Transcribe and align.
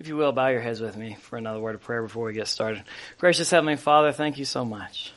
If 0.00 0.08
you 0.08 0.16
will, 0.16 0.32
bow 0.32 0.48
your 0.48 0.60
heads 0.60 0.80
with 0.80 0.96
me 0.96 1.16
for 1.20 1.36
another 1.36 1.60
word 1.60 1.76
of 1.76 1.82
prayer 1.82 2.02
before 2.02 2.26
we 2.26 2.32
get 2.32 2.48
started. 2.48 2.82
Gracious 3.18 3.48
Heavenly 3.50 3.76
Father, 3.76 4.10
thank 4.10 4.38
you 4.38 4.44
so 4.44 4.64
much. 4.64 5.12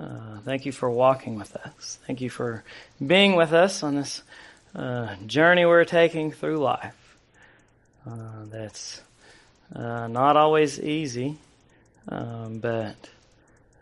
Uh, 0.00 0.38
thank 0.42 0.64
you 0.64 0.72
for 0.72 0.90
walking 0.90 1.36
with 1.38 1.54
us. 1.54 1.98
Thank 2.06 2.22
you 2.22 2.30
for 2.30 2.64
being 3.06 3.36
with 3.36 3.52
us 3.52 3.82
on 3.82 3.96
this 3.96 4.22
uh, 4.74 5.16
journey 5.26 5.66
we're 5.66 5.84
taking 5.84 6.32
through 6.32 6.56
life. 6.56 7.18
Uh, 8.10 8.46
that's 8.46 9.02
uh, 9.76 10.08
not 10.08 10.34
always 10.34 10.80
easy, 10.80 11.36
um, 12.08 12.58
but 12.58 12.96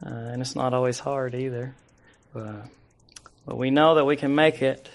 uh, 0.05 0.09
and 0.09 0.43
it's 0.43 0.57
not 0.57 0.75
always 0.75 0.99
hard 0.99 1.37
either. 1.37 1.77
But, 2.35 2.65
but 3.47 3.57
we 3.57 3.71
know 3.71 3.95
that 3.95 4.05
we 4.05 4.17
can 4.17 4.35
make 4.35 4.63
it 4.63 4.89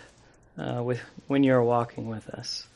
uh, 0.58 0.84
with 0.84 1.00
when 1.28 1.44
you're 1.46 1.64
walking 1.64 2.10
with 2.10 2.28
us. 2.28 2.68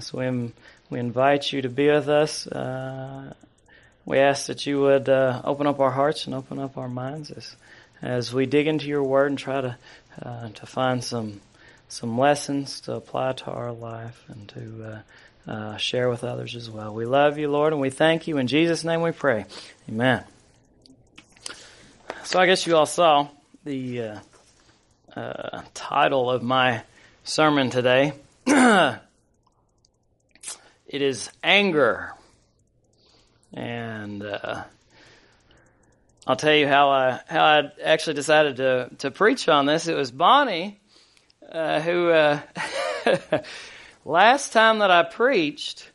so 0.00 0.18
we, 0.18 0.52
we 0.92 1.00
invite 1.00 1.52
you 1.52 1.62
to 1.62 1.68
be 1.68 1.88
with 1.90 2.08
us. 2.08 2.46
we 4.04 4.18
ask 4.18 4.46
that 4.46 4.66
you 4.66 4.80
would 4.80 5.08
open 5.08 5.66
up 5.66 5.80
our 5.80 5.90
hearts 5.90 6.26
and 6.26 6.34
open 6.34 6.58
up 6.58 6.76
our 6.76 6.88
minds 6.88 7.30
as 7.30 7.56
as 8.02 8.34
we 8.34 8.46
dig 8.46 8.66
into 8.66 8.86
your 8.86 9.02
word 9.02 9.30
and 9.30 9.38
try 9.38 9.60
to 9.60 9.76
uh, 10.20 10.48
to 10.48 10.66
find 10.66 11.02
some 11.02 11.40
some 11.88 12.18
lessons 12.18 12.80
to 12.80 12.94
apply 12.94 13.32
to 13.32 13.46
our 13.46 13.72
life 13.72 14.24
and 14.28 14.48
to 14.48 15.02
uh, 15.48 15.50
uh, 15.50 15.76
share 15.76 16.08
with 16.08 16.24
others 16.24 16.54
as 16.54 16.70
well. 16.70 16.94
We 16.94 17.04
love 17.04 17.38
you, 17.38 17.50
Lord, 17.50 17.72
and 17.72 17.80
we 17.80 17.90
thank 17.90 18.26
you. 18.26 18.38
In 18.38 18.46
Jesus' 18.46 18.84
name 18.84 19.02
we 19.02 19.12
pray. 19.12 19.46
Amen. 19.88 20.24
So 22.24 22.38
I 22.38 22.46
guess 22.46 22.66
you 22.66 22.76
all 22.76 22.86
saw 22.86 23.28
the 23.64 24.02
uh, 24.02 24.18
uh, 25.14 25.62
title 25.74 26.30
of 26.30 26.42
my 26.42 26.82
sermon 27.24 27.70
today. 27.70 28.14
it 30.92 31.00
is 31.00 31.30
anger. 31.42 32.12
And 33.54 34.22
uh, 34.22 34.64
I'll 36.26 36.36
tell 36.36 36.54
you 36.54 36.68
how 36.68 36.90
I 36.90 37.20
how 37.26 37.44
I 37.44 37.62
actually 37.82 38.14
decided 38.14 38.56
to 38.56 38.90
to 38.98 39.10
preach 39.10 39.48
on 39.48 39.66
this. 39.66 39.88
It 39.88 39.94
was 39.94 40.10
Bonnie 40.10 40.78
uh, 41.50 41.80
who 41.80 42.10
uh, 42.10 42.40
last 44.04 44.52
time 44.52 44.80
that 44.80 44.90
I 44.90 45.02
preached, 45.02 45.90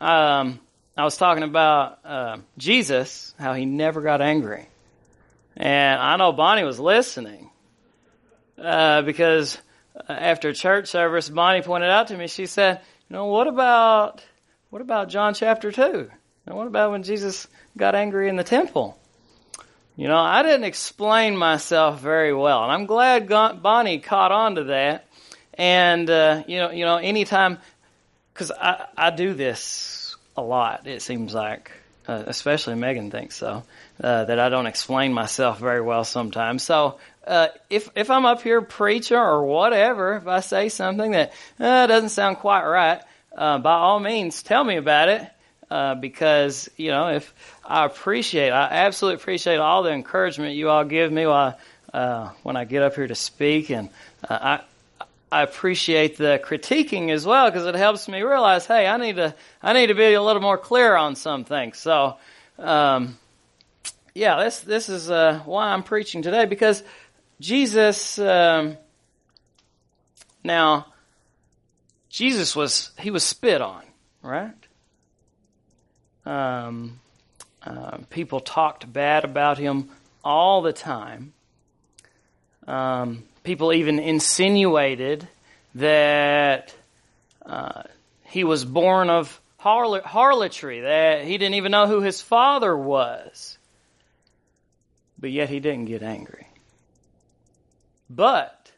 um, 0.00 0.58
I 0.96 1.04
was 1.04 1.16
talking 1.16 1.44
about 1.44 1.98
uh, 2.04 2.36
Jesus, 2.58 3.32
how 3.38 3.54
he 3.54 3.64
never 3.64 4.00
got 4.00 4.20
angry, 4.20 4.68
and 5.56 6.00
I 6.00 6.16
know 6.16 6.32
Bonnie 6.32 6.64
was 6.64 6.80
listening 6.80 7.50
uh, 8.58 9.02
because 9.02 9.58
after 10.08 10.52
church 10.52 10.88
service, 10.88 11.28
Bonnie 11.28 11.62
pointed 11.62 11.90
out 11.90 12.08
to 12.08 12.16
me. 12.16 12.26
She 12.26 12.46
said, 12.46 12.80
"You 13.08 13.16
know 13.16 13.26
what 13.26 13.46
about 13.46 14.24
what 14.70 14.82
about 14.82 15.08
John 15.08 15.34
chapter 15.34 15.72
two? 15.72 16.10
And 16.46 16.56
what 16.56 16.66
about 16.66 16.90
when 16.90 17.02
Jesus 17.02 17.48
got 17.76 17.94
angry 17.94 18.28
in 18.28 18.36
the 18.36 18.44
temple?" 18.44 18.98
You 19.96 20.08
know, 20.08 20.18
I 20.18 20.42
didn't 20.42 20.64
explain 20.64 21.36
myself 21.38 22.00
very 22.00 22.34
well, 22.34 22.62
and 22.62 22.70
I'm 22.70 22.84
glad 22.84 23.28
Bonnie 23.28 24.00
caught 24.00 24.30
on 24.30 24.56
to 24.56 24.64
that. 24.64 25.06
And 25.54 26.10
uh, 26.10 26.42
you 26.46 26.58
know, 26.58 26.70
you 26.70 26.84
know, 26.84 26.96
anytime, 26.98 27.58
because 28.32 28.50
I 28.50 28.86
I 28.96 29.10
do 29.10 29.32
this 29.32 30.16
a 30.36 30.42
lot. 30.42 30.86
It 30.86 31.00
seems 31.00 31.32
like, 31.32 31.72
uh, 32.06 32.24
especially 32.26 32.74
Megan 32.74 33.10
thinks 33.10 33.36
so, 33.36 33.62
uh, 34.02 34.24
that 34.26 34.38
I 34.38 34.50
don't 34.50 34.66
explain 34.66 35.14
myself 35.14 35.58
very 35.58 35.80
well 35.80 36.04
sometimes. 36.04 36.62
So 36.62 36.98
uh, 37.26 37.48
if 37.68 37.90
if 37.96 38.10
I'm 38.10 38.24
up 38.24 38.42
here 38.42 38.62
preaching 38.62 39.16
or 39.16 39.44
whatever, 39.44 40.16
if 40.16 40.26
I 40.26 40.40
say 40.40 40.68
something 40.68 41.10
that 41.12 41.32
uh, 41.58 41.86
doesn't 41.86 42.10
sound 42.10 42.36
quite 42.38 42.64
right, 42.64 43.02
uh, 43.36 43.58
by 43.58 43.74
all 43.74 43.98
means, 43.98 44.42
tell 44.42 44.62
me 44.62 44.76
about 44.76 45.08
it. 45.08 45.28
Uh, 45.68 45.96
because 45.96 46.70
you 46.76 46.92
know 46.92 47.08
if 47.08 47.34
I 47.64 47.84
appreciate, 47.84 48.50
I 48.50 48.68
absolutely 48.68 49.20
appreciate 49.20 49.56
all 49.56 49.82
the 49.82 49.90
encouragement 49.90 50.54
you 50.54 50.70
all 50.70 50.84
give 50.84 51.10
me 51.10 51.26
while 51.26 51.58
uh, 51.92 52.30
when 52.44 52.56
I 52.56 52.64
get 52.64 52.84
up 52.84 52.94
here 52.94 53.08
to 53.08 53.16
speak, 53.16 53.70
and 53.70 53.88
I 54.30 54.60
I 55.32 55.42
appreciate 55.42 56.18
the 56.18 56.40
critiquing 56.42 57.10
as 57.10 57.26
well 57.26 57.50
because 57.50 57.66
it 57.66 57.74
helps 57.74 58.08
me 58.08 58.22
realize, 58.22 58.66
hey, 58.66 58.86
I 58.86 58.96
need 58.96 59.16
to 59.16 59.34
I 59.60 59.72
need 59.72 59.88
to 59.88 59.94
be 59.94 60.14
a 60.14 60.22
little 60.22 60.42
more 60.42 60.58
clear 60.58 60.94
on 60.94 61.16
some 61.16 61.42
things. 61.42 61.78
So, 61.78 62.16
um, 62.60 63.18
yeah, 64.14 64.44
this 64.44 64.60
this 64.60 64.88
is 64.88 65.08
why 65.08 65.72
I'm 65.72 65.82
preaching 65.82 66.22
today 66.22 66.44
because 66.44 66.84
Jesus. 67.40 68.18
Um, 68.18 68.76
now, 70.42 70.86
Jesus 72.08 72.56
was 72.56 72.90
he 72.98 73.10
was 73.10 73.24
spit 73.24 73.60
on, 73.60 73.82
right? 74.22 74.54
Um, 76.24 77.00
uh, 77.62 77.98
people 78.10 78.40
talked 78.40 78.90
bad 78.90 79.24
about 79.24 79.58
him 79.58 79.90
all 80.24 80.62
the 80.62 80.72
time. 80.72 81.32
Um, 82.66 83.24
people 83.44 83.72
even 83.72 83.98
insinuated 83.98 85.28
that 85.76 86.74
uh, 87.44 87.82
he 88.24 88.44
was 88.44 88.64
born 88.64 89.10
of 89.10 89.40
harlotry, 89.58 90.80
that 90.80 91.24
he 91.24 91.38
didn't 91.38 91.54
even 91.54 91.72
know 91.72 91.86
who 91.86 92.00
his 92.00 92.20
father 92.20 92.76
was. 92.76 93.58
But 95.18 95.30
yet 95.30 95.48
he 95.48 95.60
didn't 95.60 95.86
get 95.86 96.02
angry. 96.02 96.45
But 98.08 98.72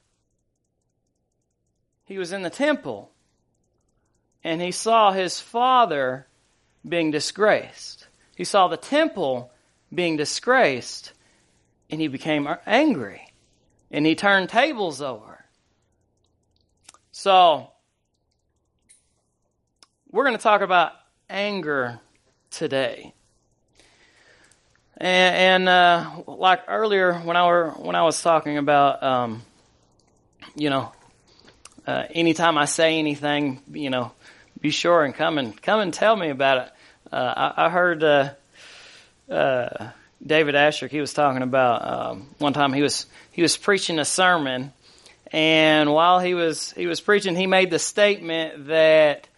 he 2.04 2.18
was 2.18 2.32
in 2.32 2.42
the 2.42 2.50
temple 2.50 3.10
and 4.42 4.62
he 4.62 4.70
saw 4.70 5.12
his 5.12 5.40
father 5.40 6.26
being 6.88 7.10
disgraced. 7.10 8.06
He 8.36 8.44
saw 8.44 8.68
the 8.68 8.76
temple 8.76 9.50
being 9.94 10.16
disgraced 10.16 11.12
and 11.90 12.00
he 12.00 12.08
became 12.08 12.48
angry 12.66 13.28
and 13.90 14.06
he 14.06 14.14
turned 14.14 14.48
tables 14.48 15.02
over. 15.02 15.44
So, 17.10 17.72
we're 20.10 20.24
going 20.24 20.36
to 20.36 20.42
talk 20.42 20.60
about 20.60 20.92
anger 21.28 22.00
today. 22.50 23.12
And, 25.00 25.66
and 25.66 25.68
uh, 25.68 26.10
like 26.26 26.62
earlier 26.66 27.14
when 27.14 27.36
I 27.36 27.46
were 27.46 27.70
when 27.70 27.94
I 27.94 28.02
was 28.02 28.20
talking 28.20 28.58
about, 28.58 29.00
um, 29.02 29.42
you 30.56 30.70
know, 30.70 30.90
uh, 31.86 32.04
anytime 32.10 32.58
I 32.58 32.64
say 32.64 32.98
anything, 32.98 33.62
you 33.72 33.90
know, 33.90 34.10
be 34.60 34.70
sure 34.70 35.04
and 35.04 35.14
come 35.14 35.38
and 35.38 35.60
come 35.62 35.78
and 35.78 35.94
tell 35.94 36.16
me 36.16 36.30
about 36.30 36.66
it. 36.66 36.72
Uh, 37.12 37.52
I, 37.56 37.66
I, 37.66 37.68
heard 37.70 38.02
uh, 38.02 38.30
uh, 39.30 39.90
David 40.24 40.56
Asher. 40.56 40.88
He 40.88 41.00
was 41.00 41.14
talking 41.14 41.42
about 41.42 41.88
um, 41.88 42.26
one 42.38 42.52
time 42.52 42.72
he 42.72 42.82
was 42.82 43.06
he 43.30 43.40
was 43.40 43.56
preaching 43.56 44.00
a 44.00 44.04
sermon, 44.04 44.72
and 45.30 45.92
while 45.92 46.18
he 46.18 46.34
was 46.34 46.72
he 46.72 46.88
was 46.88 47.00
preaching, 47.00 47.36
he 47.36 47.46
made 47.46 47.70
the 47.70 47.78
statement 47.78 48.66
that 48.66 49.28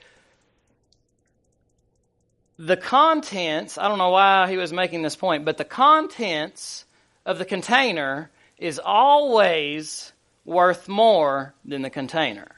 the 2.60 2.76
contents. 2.76 3.78
I 3.78 3.88
don't 3.88 3.96
know 3.96 4.10
why 4.10 4.50
he 4.50 4.58
was 4.58 4.70
making 4.70 5.00
this 5.00 5.16
point, 5.16 5.46
but 5.46 5.56
the 5.56 5.64
contents 5.64 6.84
of 7.24 7.38
the 7.38 7.46
container 7.46 8.30
is 8.58 8.78
always 8.78 10.12
worth 10.44 10.86
more 10.86 11.54
than 11.64 11.80
the 11.80 11.88
container. 11.88 12.48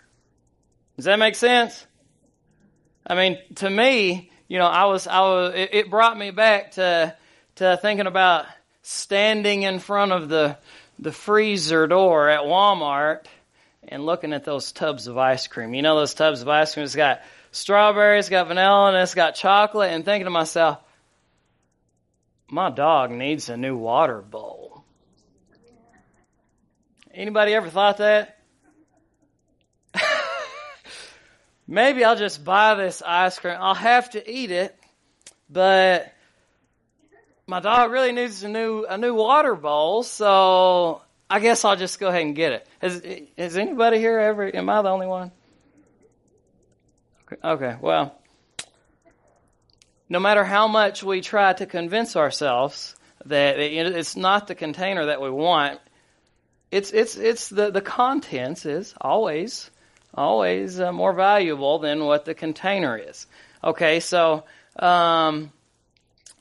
Does 0.96 1.04
that 1.04 1.20
make 1.20 1.36
sense? 1.36 1.86
I 3.06 3.14
mean, 3.14 3.38
to 3.56 3.70
me, 3.70 4.30
you 4.48 4.58
know, 4.58 4.66
I 4.66 4.86
was, 4.86 5.06
I 5.06 5.20
was, 5.20 5.54
it, 5.54 5.88
brought 5.88 6.18
me 6.18 6.32
back 6.32 6.72
to, 6.72 7.16
to 7.56 7.78
thinking 7.80 8.08
about 8.08 8.46
standing 8.82 9.62
in 9.62 9.78
front 9.78 10.10
of 10.10 10.28
the, 10.28 10.58
the 10.98 11.12
freezer 11.12 11.86
door 11.86 12.28
at 12.28 12.40
Walmart 12.40 13.26
and 13.86 14.04
looking 14.04 14.32
at 14.32 14.44
those 14.44 14.72
tubs 14.72 15.06
of 15.06 15.16
ice 15.16 15.46
cream. 15.46 15.74
You 15.74 15.82
know, 15.82 15.94
those 15.94 16.14
tubs 16.14 16.42
of 16.42 16.48
ice 16.48 16.74
cream, 16.74 16.84
it's 16.84 16.96
got 16.96 17.20
strawberries, 17.52 18.28
got 18.28 18.48
vanilla, 18.48 18.88
and 18.88 18.96
it's 18.96 19.14
got 19.14 19.36
chocolate, 19.36 19.92
and 19.92 20.04
thinking 20.04 20.24
to 20.24 20.30
myself, 20.30 20.78
my 22.48 22.70
dog 22.70 23.12
needs 23.12 23.48
a 23.48 23.56
new 23.56 23.76
water 23.76 24.20
bowl. 24.20 24.84
Anybody 27.14 27.54
ever 27.54 27.68
thought 27.68 27.98
that? 27.98 28.38
maybe 31.68 32.04
I'll 32.04 32.16
just 32.16 32.42
buy 32.44 32.74
this 32.74 33.02
ice 33.04 33.38
cream. 33.38 33.56
I'll 33.60 33.74
have 33.74 34.10
to 34.10 34.30
eat 34.30 34.50
it, 34.50 34.74
but 35.48 36.12
my 37.46 37.60
dog 37.60 37.90
really 37.90 38.12
needs 38.12 38.42
a 38.44 38.48
new 38.48 38.84
a 38.84 38.96
new 38.96 39.14
water 39.14 39.54
bowl, 39.54 40.02
so 40.02 41.02
I 41.28 41.40
guess 41.40 41.64
I'll 41.66 41.76
just 41.76 42.00
go 42.00 42.08
ahead 42.08 42.22
and 42.22 42.34
get 42.34 42.52
it. 42.52 43.28
Has 43.36 43.56
anybody 43.56 43.98
here 43.98 44.18
ever? 44.18 44.54
Am 44.56 44.70
I 44.70 44.80
the 44.80 44.88
only 44.88 45.06
one? 45.06 45.32
Okay, 47.42 47.76
well, 47.80 48.18
no 50.08 50.20
matter 50.20 50.44
how 50.44 50.68
much 50.68 51.02
we 51.02 51.20
try 51.20 51.52
to 51.54 51.66
convince 51.66 52.16
ourselves 52.16 52.94
that 53.26 53.58
it's 53.58 54.16
not 54.16 54.46
the 54.46 54.54
container 54.54 55.06
that 55.06 55.20
we 55.20 55.30
want, 55.30 55.80
it's 56.70 56.90
it's 56.90 57.16
it's 57.16 57.48
the 57.48 57.70
the 57.70 57.80
contents 57.80 58.66
is 58.66 58.94
always 59.00 59.70
always 60.14 60.80
uh, 60.80 60.92
more 60.92 61.12
valuable 61.12 61.78
than 61.78 62.04
what 62.04 62.24
the 62.24 62.34
container 62.34 62.96
is. 62.96 63.26
Okay, 63.64 64.00
so 64.00 64.44
um, 64.78 65.52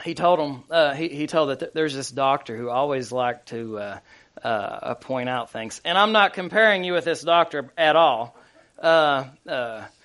he 0.03 0.15
told 0.15 0.39
him 0.39 0.63
uh, 0.69 0.93
he 0.93 1.09
he 1.09 1.27
told 1.27 1.49
that 1.49 1.59
th- 1.59 1.71
there's 1.73 1.95
this 1.95 2.09
doctor 2.11 2.57
who 2.57 2.69
always 2.69 3.11
liked 3.11 3.49
to 3.49 3.77
uh, 3.77 3.99
uh, 4.43 4.95
point 4.95 5.29
out 5.29 5.51
things, 5.51 5.81
and 5.85 5.97
I'm 5.97 6.11
not 6.11 6.33
comparing 6.33 6.83
you 6.83 6.93
with 6.93 7.05
this 7.05 7.21
doctor 7.21 7.71
at 7.77 7.95
all. 7.95 8.35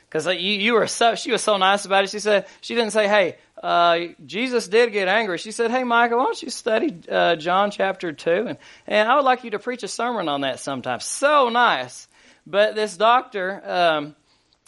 Because 0.08 0.26
you 0.26 0.34
you 0.34 0.74
were 0.74 0.86
so 0.86 1.14
she 1.14 1.32
was 1.32 1.42
so 1.42 1.56
nice 1.56 1.84
about 1.84 2.04
it. 2.04 2.10
She 2.10 2.20
said 2.20 2.46
she 2.60 2.74
didn't 2.74 2.92
say, 2.92 3.08
"Hey, 3.08 3.36
uh, 3.62 3.98
Jesus 4.24 4.68
did 4.68 4.92
get 4.92 5.08
angry." 5.08 5.38
She 5.38 5.50
said, 5.50 5.70
"Hey, 5.70 5.82
Michael, 5.82 6.18
why 6.18 6.24
don't 6.24 6.42
you 6.42 6.50
study 6.50 6.96
uh, 7.10 7.36
John 7.36 7.70
chapter 7.70 8.12
two, 8.12 8.46
and 8.46 8.58
and 8.86 9.08
I 9.08 9.16
would 9.16 9.24
like 9.24 9.42
you 9.42 9.50
to 9.50 9.58
preach 9.58 9.82
a 9.82 9.88
sermon 9.88 10.28
on 10.28 10.42
that 10.42 10.60
sometime." 10.60 11.00
So 11.00 11.48
nice. 11.48 12.06
But 12.46 12.76
this 12.76 12.96
doctor, 12.96 13.60
um, 13.64 14.14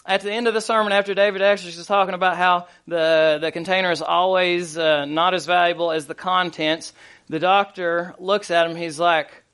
at 0.04 0.22
the 0.22 0.32
end 0.32 0.48
of 0.48 0.54
the 0.54 0.60
sermon, 0.60 0.92
after 0.92 1.14
David 1.14 1.40
actually 1.40 1.76
was 1.76 1.86
talking 1.86 2.14
about 2.14 2.36
how 2.36 2.66
the 2.88 3.38
the 3.40 3.52
container 3.52 3.92
is 3.92 4.02
always 4.02 4.76
uh, 4.76 5.04
not 5.04 5.34
as 5.34 5.46
valuable 5.46 5.92
as 5.92 6.06
the 6.06 6.16
contents, 6.16 6.92
the 7.28 7.38
doctor 7.38 8.16
looks 8.18 8.50
at 8.50 8.68
him. 8.68 8.76
He's 8.76 8.98
like, 8.98 9.44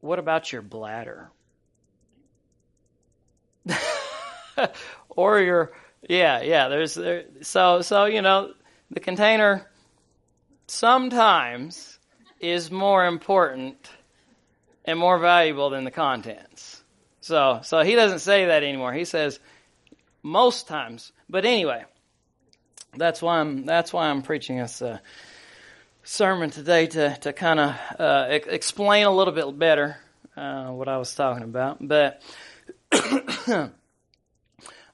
"What 0.00 0.20
about 0.20 0.52
your 0.52 0.62
bladder?" 0.62 1.28
or 5.08 5.40
your 5.40 5.72
yeah 6.08 6.42
yeah 6.42 6.68
there's 6.68 6.94
there 6.94 7.24
so 7.42 7.80
so 7.82 8.04
you 8.04 8.22
know 8.22 8.52
the 8.90 9.00
container 9.00 9.68
sometimes 10.66 11.98
is 12.40 12.70
more 12.70 13.06
important 13.06 13.76
and 14.84 14.98
more 14.98 15.18
valuable 15.18 15.70
than 15.70 15.84
the 15.84 15.90
contents. 15.90 16.82
So 17.20 17.60
so 17.62 17.82
he 17.82 17.94
doesn't 17.94 18.20
say 18.20 18.46
that 18.46 18.62
anymore. 18.62 18.92
He 18.92 19.04
says 19.04 19.40
most 20.22 20.68
times. 20.68 21.12
But 21.28 21.44
anyway 21.44 21.84
that's 22.96 23.20
why 23.22 23.38
i'm 23.38 23.64
that's 23.64 23.92
why 23.92 24.08
i'm 24.08 24.22
preaching 24.22 24.58
this 24.58 24.80
uh, 24.82 24.98
sermon 26.04 26.50
today 26.50 26.86
to 26.86 27.16
to 27.20 27.32
kind 27.32 27.60
of 27.60 27.74
uh, 27.98 28.26
explain 28.28 29.06
a 29.06 29.14
little 29.14 29.32
bit 29.32 29.58
better 29.58 29.96
uh, 30.36 30.68
what 30.68 30.88
i 30.88 30.96
was 30.96 31.14
talking 31.14 31.44
about. 31.44 31.78
But 31.86 32.22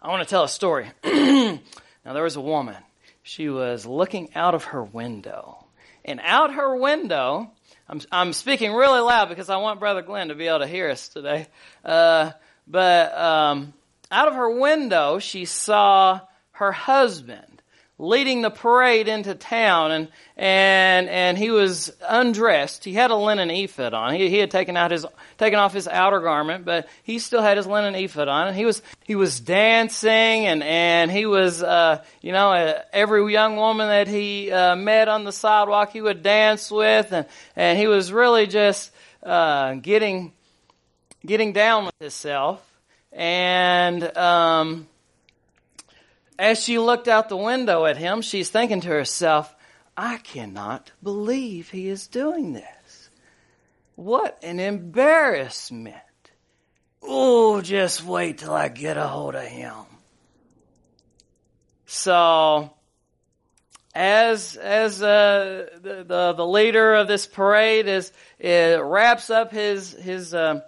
I 0.04 0.08
want 0.08 0.22
to 0.22 0.28
tell 0.28 0.44
a 0.44 0.48
story. 0.50 0.86
now, 1.02 1.58
there 2.04 2.22
was 2.22 2.36
a 2.36 2.40
woman. 2.40 2.76
She 3.22 3.48
was 3.48 3.86
looking 3.86 4.28
out 4.34 4.54
of 4.54 4.64
her 4.64 4.84
window. 4.84 5.64
And 6.04 6.20
out 6.22 6.52
her 6.52 6.76
window, 6.76 7.50
I'm, 7.88 8.02
I'm 8.12 8.34
speaking 8.34 8.74
really 8.74 9.00
loud 9.00 9.30
because 9.30 9.48
I 9.48 9.56
want 9.56 9.80
Brother 9.80 10.02
Glenn 10.02 10.28
to 10.28 10.34
be 10.34 10.46
able 10.46 10.58
to 10.58 10.66
hear 10.66 10.90
us 10.90 11.08
today. 11.08 11.46
Uh, 11.82 12.32
but 12.68 13.16
um, 13.16 13.72
out 14.10 14.28
of 14.28 14.34
her 14.34 14.60
window, 14.60 15.20
she 15.20 15.46
saw 15.46 16.20
her 16.50 16.70
husband 16.70 17.53
leading 17.98 18.42
the 18.42 18.50
parade 18.50 19.06
into 19.06 19.34
town 19.34 19.92
and 19.92 20.08
and 20.36 21.08
and 21.08 21.38
he 21.38 21.50
was 21.50 21.92
undressed. 22.06 22.84
He 22.84 22.92
had 22.92 23.12
a 23.12 23.16
linen 23.16 23.50
ephod 23.50 23.94
on. 23.94 24.14
He, 24.14 24.28
he 24.28 24.38
had 24.38 24.50
taken 24.50 24.76
out 24.76 24.90
his 24.90 25.06
taken 25.38 25.58
off 25.58 25.72
his 25.72 25.86
outer 25.86 26.20
garment, 26.20 26.64
but 26.64 26.88
he 27.04 27.20
still 27.20 27.42
had 27.42 27.56
his 27.56 27.66
linen 27.66 27.94
ephod 27.94 28.26
on. 28.26 28.48
And 28.48 28.56
he 28.56 28.64
was 28.64 28.82
he 29.04 29.14
was 29.14 29.38
dancing 29.38 30.10
and 30.46 30.62
and 30.64 31.10
he 31.10 31.24
was 31.26 31.62
uh, 31.62 32.02
you 32.20 32.32
know 32.32 32.52
uh, 32.52 32.82
every 32.92 33.32
young 33.32 33.56
woman 33.56 33.88
that 33.88 34.08
he 34.08 34.50
uh, 34.50 34.74
met 34.74 35.08
on 35.08 35.24
the 35.24 35.32
sidewalk 35.32 35.92
he 35.92 36.00
would 36.00 36.22
dance 36.22 36.70
with 36.70 37.12
and 37.12 37.26
and 37.54 37.78
he 37.78 37.86
was 37.86 38.12
really 38.12 38.48
just 38.48 38.90
uh, 39.22 39.74
getting 39.74 40.32
getting 41.24 41.52
down 41.52 41.86
with 41.86 41.94
himself 42.00 42.60
and 43.12 44.16
um, 44.16 44.88
as 46.38 46.62
she 46.62 46.78
looked 46.78 47.08
out 47.08 47.28
the 47.28 47.36
window 47.36 47.84
at 47.84 47.96
him, 47.96 48.22
she's 48.22 48.50
thinking 48.50 48.80
to 48.82 48.88
herself, 48.88 49.54
I 49.96 50.18
cannot 50.18 50.90
believe 51.02 51.70
he 51.70 51.88
is 51.88 52.06
doing 52.06 52.52
this. 52.52 53.10
What 53.94 54.38
an 54.42 54.58
embarrassment. 54.58 55.96
Oh, 57.02 57.60
just 57.60 58.04
wait 58.04 58.38
till 58.38 58.52
I 58.52 58.68
get 58.68 58.96
a 58.96 59.06
hold 59.06 59.34
of 59.34 59.44
him. 59.44 59.84
So, 61.86 62.72
as 63.94 64.56
as 64.56 65.00
uh, 65.00 65.66
the, 65.80 66.04
the, 66.04 66.32
the 66.32 66.46
leader 66.46 66.94
of 66.94 67.06
this 67.06 67.26
parade 67.26 67.86
is, 67.86 68.10
wraps 68.40 69.30
up 69.30 69.52
his 69.52 69.92
his 69.92 70.34
uh, 70.34 70.62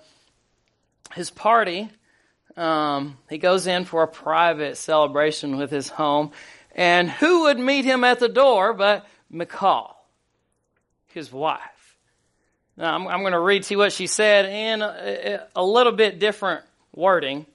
his 1.14 1.30
party, 1.30 1.88
um, 2.56 3.19
he 3.29 3.38
goes 3.38 3.67
in 3.67 3.85
for 3.85 4.03
a 4.03 4.08
private 4.08 4.76
celebration 4.76 5.58
with 5.58 5.70
his 5.70 5.88
home. 5.88 6.32
And 6.75 7.11
who 7.11 7.43
would 7.43 7.58
meet 7.58 7.85
him 7.85 8.05
at 8.05 8.19
the 8.19 8.29
door 8.29 8.73
but 8.73 9.06
Michal, 9.31 9.97
his 11.08 11.32
wife? 11.32 11.61
Now, 12.76 12.94
I'm, 12.94 13.06
I'm 13.08 13.20
going 13.20 13.32
to 13.32 13.41
read, 13.41 13.62
to 13.64 13.75
you 13.75 13.79
what 13.79 13.93
she 13.93 14.06
said 14.06 14.47
in 14.47 14.82
a, 14.82 15.47
a 15.55 15.64
little 15.64 15.93
bit 15.93 16.19
different 16.19 16.64
wording. 16.94 17.47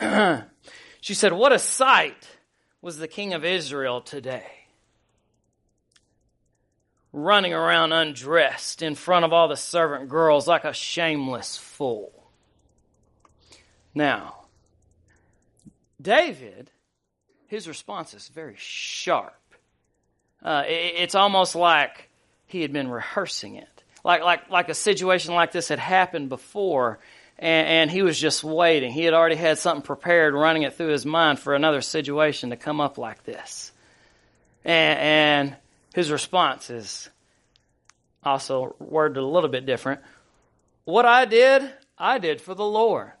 she 1.00 1.14
said, 1.14 1.32
What 1.32 1.52
a 1.52 1.58
sight 1.58 2.28
was 2.82 2.98
the 2.98 3.08
king 3.08 3.32
of 3.32 3.44
Israel 3.44 4.02
today. 4.02 4.44
Running 7.12 7.54
around 7.54 7.92
undressed 7.92 8.82
in 8.82 8.94
front 8.94 9.24
of 9.24 9.32
all 9.32 9.48
the 9.48 9.56
servant 9.56 10.10
girls 10.10 10.46
like 10.46 10.64
a 10.64 10.74
shameless 10.74 11.56
fool. 11.56 12.23
Now, 13.94 14.46
David, 16.00 16.70
his 17.46 17.68
response 17.68 18.14
is 18.14 18.28
very 18.28 18.56
sharp. 18.58 19.34
Uh, 20.42 20.64
it, 20.66 20.94
it's 20.96 21.14
almost 21.14 21.54
like 21.54 22.10
he 22.46 22.62
had 22.62 22.72
been 22.72 22.88
rehearsing 22.88 23.56
it, 23.56 23.84
like 24.04 24.22
like 24.22 24.50
like 24.50 24.68
a 24.68 24.74
situation 24.74 25.34
like 25.34 25.52
this 25.52 25.68
had 25.68 25.78
happened 25.78 26.28
before, 26.28 26.98
and, 27.38 27.66
and 27.66 27.90
he 27.90 28.02
was 28.02 28.18
just 28.18 28.44
waiting. 28.44 28.92
He 28.92 29.04
had 29.04 29.14
already 29.14 29.36
had 29.36 29.58
something 29.58 29.82
prepared, 29.82 30.34
running 30.34 30.64
it 30.64 30.74
through 30.74 30.88
his 30.88 31.06
mind 31.06 31.38
for 31.38 31.54
another 31.54 31.80
situation 31.80 32.50
to 32.50 32.56
come 32.56 32.80
up 32.80 32.98
like 32.98 33.24
this, 33.24 33.72
and, 34.64 34.98
and 34.98 35.56
his 35.94 36.10
response 36.10 36.68
is 36.68 37.08
also 38.24 38.74
worded 38.78 39.18
a 39.18 39.26
little 39.26 39.50
bit 39.50 39.64
different. 39.64 40.00
What 40.84 41.06
I 41.06 41.24
did, 41.24 41.70
I 41.96 42.18
did 42.18 42.40
for 42.40 42.54
the 42.54 42.64
Lord. 42.64 43.12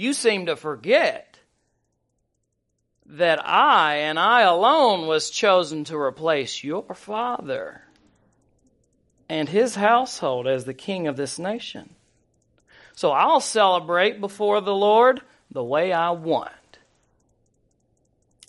You 0.00 0.14
seem 0.14 0.46
to 0.46 0.56
forget 0.56 1.38
that 3.04 3.46
I 3.46 3.96
and 3.96 4.18
I 4.18 4.40
alone 4.40 5.06
was 5.06 5.28
chosen 5.28 5.84
to 5.84 5.96
replace 5.98 6.64
your 6.64 6.94
father 6.94 7.82
and 9.28 9.46
his 9.46 9.74
household 9.74 10.46
as 10.46 10.64
the 10.64 10.72
king 10.72 11.06
of 11.06 11.18
this 11.18 11.38
nation. 11.38 11.90
So 12.94 13.10
I'll 13.10 13.40
celebrate 13.40 14.22
before 14.22 14.62
the 14.62 14.74
Lord 14.74 15.20
the 15.50 15.62
way 15.62 15.92
I 15.92 16.12
want. 16.12 16.78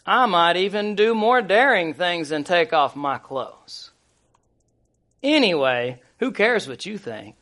I 0.05 0.27
might 0.27 0.55
even 0.55 0.95
do 0.95 1.13
more 1.13 1.41
daring 1.41 1.93
things 1.93 2.29
than 2.29 2.45
take 2.45 2.71
off 2.71 2.95
my 2.95 3.17
clothes. 3.17 3.91
Anyway, 5.21 6.01
who 6.19 6.31
cares 6.31 6.69
what 6.69 6.85
you 6.85 6.97
think? 6.97 7.35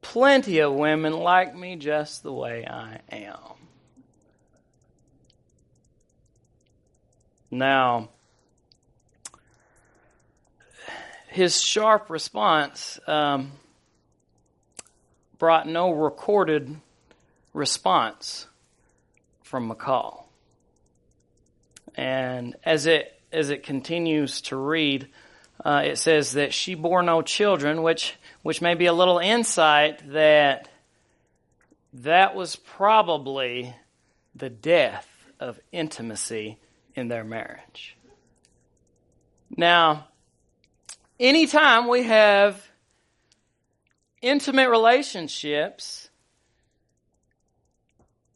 Plenty 0.00 0.58
of 0.60 0.72
women 0.72 1.12
like 1.12 1.54
me 1.54 1.76
just 1.76 2.22
the 2.22 2.32
way 2.32 2.66
I 2.66 3.00
am. 3.10 3.36
Now, 7.50 8.10
his 11.28 11.60
sharp 11.60 12.10
response 12.10 12.98
um, 13.06 13.52
brought 15.38 15.66
no 15.66 15.92
recorded 15.92 16.76
response 17.54 18.46
from 19.42 19.68
Michal. 19.68 20.28
And 21.94 22.54
as 22.64 22.86
it 22.86 23.14
as 23.32 23.50
it 23.50 23.62
continues 23.62 24.40
to 24.42 24.56
read, 24.56 25.08
uh, 25.64 25.82
it 25.84 25.98
says 25.98 26.32
that 26.32 26.54
she 26.54 26.74
bore 26.74 27.02
no 27.02 27.22
children, 27.22 27.82
which 27.82 28.14
which 28.48 28.62
may 28.62 28.72
be 28.72 28.86
a 28.86 28.94
little 28.94 29.18
insight 29.18 30.00
that 30.10 30.70
that 31.92 32.34
was 32.34 32.56
probably 32.56 33.74
the 34.34 34.48
death 34.48 35.06
of 35.38 35.60
intimacy 35.70 36.56
in 36.94 37.08
their 37.08 37.24
marriage. 37.24 37.94
Now, 39.54 40.08
anytime 41.20 41.88
we 41.88 42.04
have 42.04 42.66
intimate 44.22 44.70
relationships, 44.70 46.08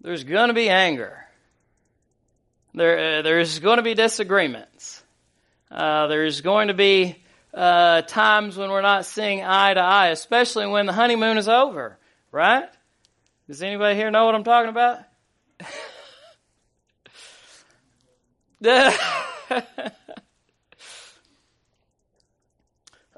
there's 0.02 0.24
going 0.24 0.48
to 0.48 0.54
be 0.54 0.68
anger. 0.68 1.24
There, 2.74 3.20
uh, 3.20 3.22
there's 3.22 3.60
going 3.60 3.78
to 3.78 3.82
be 3.82 3.94
disagreements. 3.94 5.02
Uh, 5.70 6.08
there's 6.08 6.42
going 6.42 6.68
to 6.68 6.74
be 6.74 7.21
uh, 7.54 8.02
times 8.02 8.56
when 8.56 8.70
we're 8.70 8.82
not 8.82 9.06
seeing 9.06 9.42
eye 9.42 9.74
to 9.74 9.80
eye, 9.80 10.08
especially 10.08 10.66
when 10.66 10.86
the 10.86 10.92
honeymoon 10.92 11.38
is 11.38 11.48
over, 11.48 11.98
right? 12.30 12.68
Does 13.46 13.62
anybody 13.62 13.96
here 13.96 14.10
know 14.10 14.24
what 14.24 14.34
I'm 14.34 14.44
talking 14.44 14.70
about? 14.70 15.00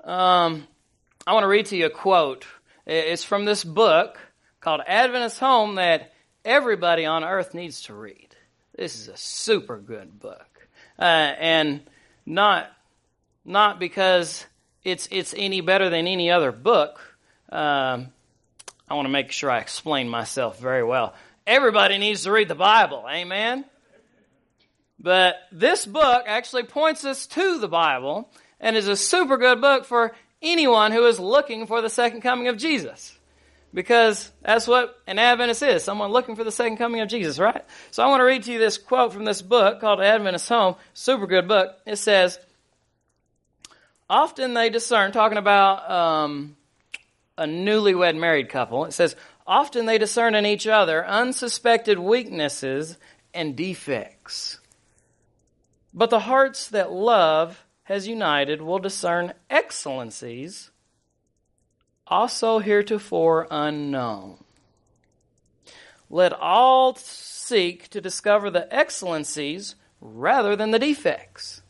um, 0.04 0.66
I 1.26 1.32
want 1.32 1.44
to 1.44 1.48
read 1.48 1.66
to 1.66 1.76
you 1.76 1.86
a 1.86 1.90
quote. 1.90 2.46
It's 2.86 3.24
from 3.24 3.44
this 3.44 3.62
book 3.62 4.18
called 4.60 4.80
Adventist 4.86 5.38
Home 5.40 5.76
that 5.76 6.12
everybody 6.44 7.04
on 7.06 7.24
earth 7.24 7.54
needs 7.54 7.82
to 7.82 7.94
read. 7.94 8.34
This 8.76 8.98
is 8.98 9.08
a 9.08 9.16
super 9.16 9.78
good 9.78 10.18
book. 10.18 10.68
Uh, 10.98 11.02
and 11.02 11.82
not, 12.26 12.70
not 13.44 13.78
because 13.78 14.44
it's, 14.82 15.08
it's 15.10 15.34
any 15.36 15.60
better 15.60 15.90
than 15.90 16.06
any 16.06 16.30
other 16.30 16.52
book. 16.52 17.00
Um, 17.50 18.08
I 18.88 18.94
want 18.94 19.06
to 19.06 19.12
make 19.12 19.32
sure 19.32 19.50
I 19.50 19.58
explain 19.58 20.08
myself 20.08 20.58
very 20.58 20.84
well. 20.84 21.14
Everybody 21.46 21.98
needs 21.98 22.24
to 22.24 22.32
read 22.32 22.48
the 22.48 22.54
Bible. 22.54 23.04
Amen? 23.08 23.64
But 24.98 25.36
this 25.52 25.84
book 25.84 26.24
actually 26.26 26.64
points 26.64 27.04
us 27.04 27.26
to 27.28 27.58
the 27.58 27.68
Bible 27.68 28.30
and 28.60 28.76
is 28.76 28.88
a 28.88 28.96
super 28.96 29.36
good 29.36 29.60
book 29.60 29.84
for 29.84 30.14
anyone 30.40 30.92
who 30.92 31.06
is 31.06 31.20
looking 31.20 31.66
for 31.66 31.82
the 31.82 31.90
second 31.90 32.22
coming 32.22 32.48
of 32.48 32.56
Jesus. 32.56 33.18
Because 33.72 34.30
that's 34.42 34.68
what 34.68 34.96
an 35.06 35.18
Adventist 35.18 35.62
is, 35.62 35.82
someone 35.82 36.12
looking 36.12 36.36
for 36.36 36.44
the 36.44 36.52
second 36.52 36.76
coming 36.76 37.00
of 37.00 37.08
Jesus, 37.08 37.40
right? 37.40 37.64
So 37.90 38.04
I 38.04 38.06
want 38.06 38.20
to 38.20 38.24
read 38.24 38.44
to 38.44 38.52
you 38.52 38.58
this 38.58 38.78
quote 38.78 39.12
from 39.12 39.24
this 39.24 39.42
book 39.42 39.80
called 39.80 40.00
Adventist 40.00 40.48
Home, 40.48 40.76
super 40.94 41.26
good 41.26 41.48
book. 41.48 41.74
It 41.84 41.96
says, 41.96 42.38
Often 44.08 44.54
they 44.54 44.70
discern, 44.70 45.12
talking 45.12 45.38
about 45.38 45.90
um, 45.90 46.56
a 47.38 47.44
newlywed 47.44 48.16
married 48.16 48.48
couple, 48.48 48.84
it 48.84 48.92
says, 48.92 49.16
Often 49.46 49.86
they 49.86 49.98
discern 49.98 50.34
in 50.34 50.46
each 50.46 50.66
other 50.66 51.06
unsuspected 51.06 51.98
weaknesses 51.98 52.96
and 53.32 53.56
defects. 53.56 54.60
But 55.92 56.10
the 56.10 56.20
hearts 56.20 56.68
that 56.68 56.92
love 56.92 57.64
has 57.84 58.08
united 58.08 58.62
will 58.62 58.78
discern 58.78 59.34
excellencies 59.50 60.70
also 62.06 62.58
heretofore 62.58 63.46
unknown. 63.50 64.42
Let 66.10 66.32
all 66.32 66.94
seek 66.94 67.88
to 67.88 68.00
discover 68.00 68.50
the 68.50 68.72
excellencies 68.74 69.74
rather 70.00 70.54
than 70.54 70.70
the 70.70 70.78
defects. 70.78 71.62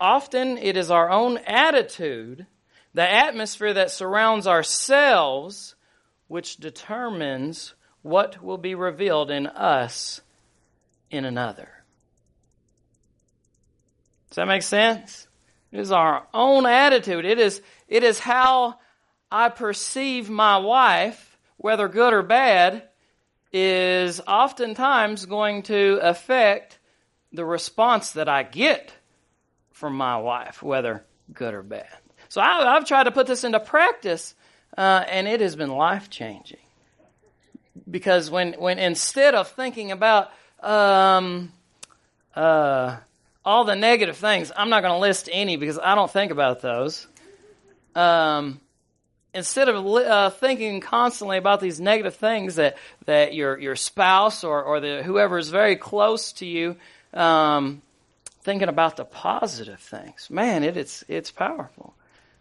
Often 0.00 0.58
it 0.58 0.76
is 0.76 0.90
our 0.90 1.10
own 1.10 1.38
attitude, 1.38 2.46
the 2.92 3.10
atmosphere 3.10 3.74
that 3.74 3.90
surrounds 3.90 4.46
ourselves, 4.46 5.74
which 6.28 6.56
determines 6.56 7.74
what 8.02 8.42
will 8.42 8.58
be 8.58 8.74
revealed 8.74 9.30
in 9.30 9.46
us 9.46 10.20
in 11.10 11.24
another. 11.24 11.68
Does 14.30 14.36
that 14.36 14.48
make 14.48 14.62
sense? 14.62 15.28
It 15.72 15.80
is 15.80 15.92
our 15.92 16.26
own 16.34 16.66
attitude. 16.66 17.24
It 17.24 17.38
is, 17.38 17.62
it 17.88 18.02
is 18.02 18.18
how 18.18 18.78
I 19.30 19.48
perceive 19.48 20.28
my 20.28 20.58
wife, 20.58 21.38
whether 21.56 21.88
good 21.88 22.12
or 22.12 22.22
bad, 22.22 22.88
is 23.52 24.20
oftentimes 24.20 25.26
going 25.26 25.62
to 25.64 25.98
affect 26.02 26.78
the 27.32 27.44
response 27.44 28.12
that 28.12 28.28
I 28.28 28.42
get 28.42 28.92
from 29.76 29.94
my 29.94 30.16
wife, 30.16 30.62
whether 30.62 31.04
good 31.34 31.52
or 31.52 31.62
bad. 31.62 31.86
So 32.30 32.40
I, 32.40 32.74
have 32.74 32.86
tried 32.86 33.04
to 33.04 33.10
put 33.10 33.26
this 33.26 33.44
into 33.44 33.60
practice, 33.60 34.34
uh, 34.76 35.04
and 35.06 35.28
it 35.28 35.42
has 35.42 35.54
been 35.54 35.70
life 35.70 36.08
changing. 36.08 36.60
Because 37.88 38.30
when, 38.30 38.54
when 38.54 38.78
instead 38.78 39.34
of 39.34 39.48
thinking 39.48 39.92
about 39.92 40.30
um, 40.62 41.52
uh, 42.34 42.96
all 43.44 43.64
the 43.64 43.76
negative 43.76 44.16
things, 44.16 44.50
I'm 44.56 44.70
not 44.70 44.80
going 44.82 44.94
to 44.94 44.98
list 44.98 45.28
any 45.30 45.58
because 45.58 45.78
I 45.78 45.94
don't 45.94 46.10
think 46.10 46.32
about 46.32 46.62
those. 46.62 47.06
Um, 47.94 48.62
instead 49.34 49.68
of 49.68 49.86
uh, 49.86 50.30
thinking 50.30 50.80
constantly 50.80 51.36
about 51.36 51.60
these 51.60 51.80
negative 51.80 52.14
things 52.14 52.54
that, 52.54 52.78
that 53.04 53.34
your, 53.34 53.58
your 53.58 53.76
spouse 53.76 54.42
or, 54.42 54.62
or 54.62 54.80
the, 54.80 55.02
whoever 55.02 55.36
is 55.36 55.50
very 55.50 55.76
close 55.76 56.32
to 56.32 56.46
you, 56.46 56.76
um, 57.12 57.82
thinking 58.46 58.68
about 58.68 58.96
the 58.96 59.04
positive 59.04 59.78
things, 59.80 60.30
man, 60.30 60.64
it, 60.64 60.78
it's, 60.78 61.04
it's 61.06 61.30
powerful. 61.30 61.94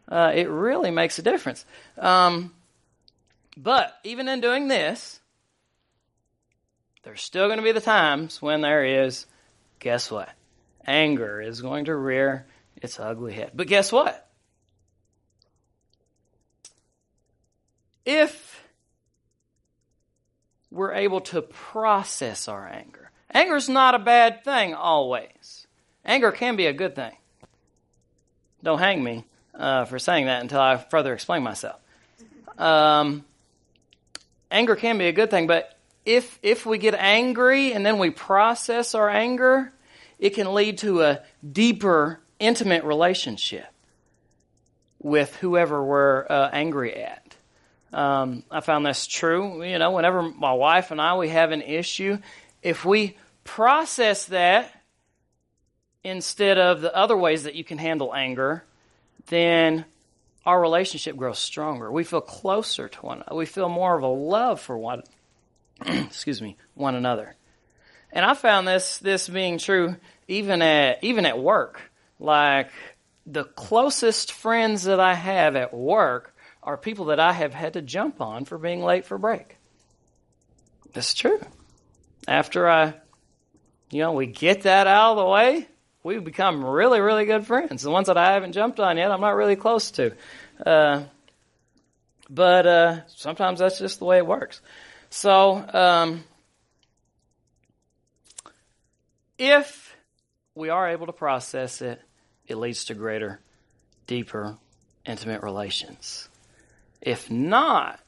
Uh, 0.08 0.32
it 0.34 0.48
really 0.50 0.92
makes 0.92 1.20
a 1.20 1.22
difference. 1.22 1.66
Um, 1.98 2.54
but 3.58 3.94
even 4.06 4.30
in 4.30 4.40
doing 4.40 4.70
this, 4.70 5.20
there's 7.04 7.22
still 7.22 7.48
going 7.48 7.58
to 7.58 7.64
be 7.64 7.74
the 7.74 7.82
times 7.82 8.42
when 8.42 8.62
there 8.62 8.86
is, 8.86 9.26
guess 9.80 10.10
what? 10.10 10.30
Anger 10.88 11.42
is 11.42 11.62
going 11.62 11.86
to 11.86 11.96
rear 11.96 12.46
its 12.78 13.00
ugly 13.00 13.34
head. 13.34 13.52
But 13.54 13.68
guess 13.68 13.92
what? 13.92 14.26
if 18.06 18.64
we're 20.70 20.94
able 20.94 21.22
to 21.22 21.42
process 21.42 22.48
our 22.48 22.68
anger. 22.68 23.12
Anger 23.34 23.56
is 23.56 23.68
not 23.68 23.96
a 23.96 24.00
bad 24.00 24.44
thing 24.44 24.74
always. 24.74 25.65
Anger 26.06 26.32
can 26.32 26.56
be 26.56 26.68
a 26.68 26.74
good 26.74 26.96
thing. 26.96 27.14
Don't 28.64 28.80
hang 28.80 29.04
me 29.04 29.26
uh, 29.54 29.86
for 29.86 30.00
saying 30.00 30.26
that 30.28 30.42
until 30.42 30.60
I 30.60 30.78
further 30.78 31.14
explain 31.14 31.44
myself. 31.44 31.80
Um, 32.58 33.26
anger 34.52 34.76
can 34.76 34.98
be 34.98 35.08
a 35.08 35.12
good 35.12 35.30
thing, 35.30 35.48
but 35.48 35.78
if 36.06 36.40
if 36.44 36.66
we 36.66 36.78
get 36.78 36.94
angry 36.94 37.74
and 37.74 37.86
then 37.86 37.98
we 37.98 38.12
process 38.12 38.96
our 38.96 39.10
anger, 39.10 39.74
it 40.20 40.32
can 40.32 40.54
lead 40.54 40.78
to 40.80 41.02
a 41.02 41.22
deeper, 41.50 42.20
intimate 42.40 42.84
relationship 42.84 43.66
with 45.02 45.36
whoever 45.38 45.84
we're 45.84 46.26
uh, 46.30 46.50
angry 46.54 46.96
at. 46.96 47.36
Um, 47.92 48.44
I 48.52 48.60
found 48.60 48.86
that's 48.86 49.08
true. 49.08 49.64
You 49.64 49.80
know, 49.80 49.92
whenever 49.92 50.22
my 50.22 50.54
wife 50.54 50.92
and 50.92 51.02
I 51.02 51.16
we 51.18 51.30
have 51.30 51.52
an 51.52 51.62
issue, 51.62 52.18
if 52.62 52.86
we 52.86 53.18
process 53.44 54.26
that 54.26 54.72
instead 56.06 56.60
of 56.60 56.82
the 56.82 56.96
other 56.96 57.18
ways 57.18 57.44
that 57.44 57.56
you 57.56 57.64
can 57.64 57.80
handle 57.80 58.14
anger, 58.14 58.64
then 59.28 59.86
our 60.46 60.62
relationship 60.62 61.18
grows 61.18 61.40
stronger. 61.40 61.92
We 61.92 62.04
feel 62.04 62.22
closer 62.22 62.88
to 62.88 63.02
one. 63.02 63.24
We 63.32 63.48
feel 63.48 63.68
more 63.68 63.98
of 63.98 64.04
a 64.04 64.08
love 64.08 64.62
for 64.62 64.78
one. 64.78 65.02
excuse 65.86 66.42
me, 66.42 66.58
one 66.76 66.94
another. 66.94 67.36
And 68.12 68.24
I 68.24 68.36
found 68.36 68.68
this 68.68 69.00
this 69.00 69.28
being 69.28 69.58
true 69.58 69.98
even 70.28 70.62
at 70.62 71.04
even 71.04 71.26
at 71.26 71.40
work. 71.40 71.82
Like 72.20 72.70
the 73.26 73.44
closest 73.44 74.32
friends 74.32 74.84
that 74.84 75.00
I 75.00 75.16
have 75.16 75.56
at 75.56 75.74
work 75.74 76.36
are 76.62 76.78
people 76.78 77.06
that 77.06 77.20
I 77.20 77.34
have 77.34 77.54
had 77.54 77.74
to 77.74 77.82
jump 77.82 78.22
on 78.22 78.46
for 78.46 78.60
being 78.60 78.84
late 78.84 79.06
for 79.06 79.18
break. 79.18 79.58
That's 80.94 81.16
true. 81.16 81.42
After 82.28 82.70
I, 82.70 82.94
you 83.90 84.00
know, 84.02 84.14
we 84.14 84.28
get 84.28 84.62
that 84.62 84.88
out 84.88 85.12
of 85.12 85.18
the 85.18 85.26
way, 85.26 85.68
we 86.06 86.20
become 86.20 86.64
really, 86.64 87.02
really 87.02 87.26
good 87.26 87.48
friends. 87.48 87.82
The 87.82 87.90
ones 87.90 88.08
that 88.08 88.18
I 88.18 88.34
haven't 88.34 88.52
jumped 88.52 88.80
on 88.80 88.98
yet, 88.98 89.12
I'm 89.12 89.22
not 89.22 89.36
really 89.36 89.56
close 89.56 89.90
to. 89.92 90.14
Uh, 90.64 91.06
but 92.30 92.68
uh, 92.68 93.08
sometimes 93.08 93.58
that's 93.58 93.80
just 93.80 93.98
the 93.98 94.06
way 94.06 94.18
it 94.18 94.28
works. 94.28 94.62
So, 95.10 95.66
um, 95.74 96.24
if 99.40 99.98
we 100.54 100.70
are 100.70 100.88
able 100.88 101.08
to 101.08 101.12
process 101.12 101.82
it, 101.82 102.00
it 102.48 102.58
leads 102.58 102.86
to 102.86 102.94
greater, 102.94 103.40
deeper, 104.06 104.58
intimate 105.08 105.42
relations. 105.42 106.30
If 107.02 107.32
not, 107.32 108.00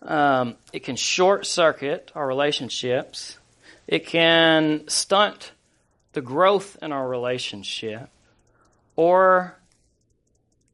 um, 0.00 0.56
it 0.72 0.82
can 0.82 0.96
short 0.96 1.44
circuit 1.44 2.10
our 2.14 2.26
relationships. 2.26 3.36
It 3.86 4.06
can 4.06 4.88
stunt 4.88 5.52
the 6.18 6.22
growth 6.22 6.76
in 6.82 6.90
our 6.90 7.06
relationship. 7.06 8.08
Or, 8.96 9.56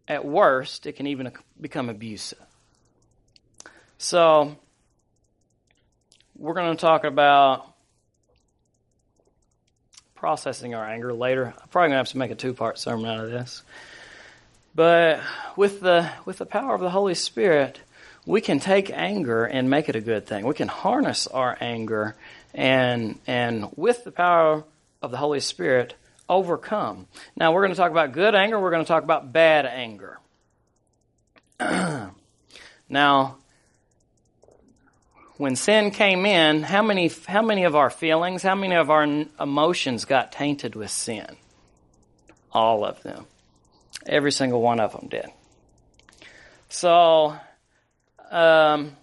at 0.08 0.24
worst, 0.24 0.86
it 0.86 0.92
can 0.92 1.06
even 1.06 1.30
become 1.60 1.90
abusive. 1.90 2.38
So, 3.98 4.56
we're 6.38 6.54
going 6.54 6.74
to 6.74 6.80
talk 6.80 7.04
about 7.04 7.70
processing 10.14 10.74
our 10.74 10.88
anger 10.88 11.12
later. 11.12 11.48
I'm 11.48 11.68
probably 11.68 11.88
going 11.88 11.90
to 11.90 11.96
have 11.98 12.08
to 12.08 12.16
make 12.18 12.30
a 12.30 12.34
two 12.34 12.54
part 12.54 12.78
sermon 12.78 13.04
out 13.04 13.22
of 13.22 13.30
this. 13.30 13.62
But 14.74 15.20
with 15.56 15.80
the, 15.80 16.10
with 16.24 16.38
the 16.38 16.46
power 16.46 16.74
of 16.74 16.80
the 16.80 16.88
Holy 16.88 17.14
Spirit, 17.14 17.80
we 18.24 18.40
can 18.40 18.60
take 18.60 18.90
anger 18.90 19.44
and 19.44 19.68
make 19.68 19.90
it 19.90 19.94
a 19.94 20.00
good 20.00 20.26
thing. 20.26 20.46
We 20.46 20.54
can 20.54 20.68
harness 20.68 21.26
our 21.26 21.54
anger 21.60 22.16
and, 22.54 23.18
and 23.26 23.68
with 23.76 24.04
the 24.04 24.10
power 24.10 24.64
of 25.04 25.10
the 25.10 25.16
Holy 25.18 25.40
Spirit, 25.40 25.94
overcome. 26.28 27.06
Now, 27.36 27.52
we're 27.52 27.60
going 27.60 27.72
to 27.72 27.76
talk 27.76 27.90
about 27.90 28.12
good 28.12 28.34
anger. 28.34 28.58
We're 28.58 28.70
going 28.70 28.84
to 28.84 28.88
talk 28.88 29.04
about 29.04 29.32
bad 29.32 29.66
anger. 29.66 30.18
now, 32.88 33.36
when 35.36 35.56
sin 35.56 35.90
came 35.90 36.24
in, 36.24 36.62
how 36.62 36.82
many, 36.82 37.10
how 37.26 37.42
many 37.42 37.64
of 37.64 37.76
our 37.76 37.90
feelings, 37.90 38.42
how 38.42 38.54
many 38.54 38.74
of 38.74 38.88
our 38.88 39.04
emotions 39.38 40.04
got 40.06 40.32
tainted 40.32 40.74
with 40.74 40.90
sin? 40.90 41.36
All 42.52 42.84
of 42.84 43.02
them. 43.02 43.26
Every 44.06 44.32
single 44.32 44.62
one 44.62 44.80
of 44.80 44.92
them 44.92 45.08
did. 45.08 45.26
So, 46.68 47.36
um, 48.30 48.96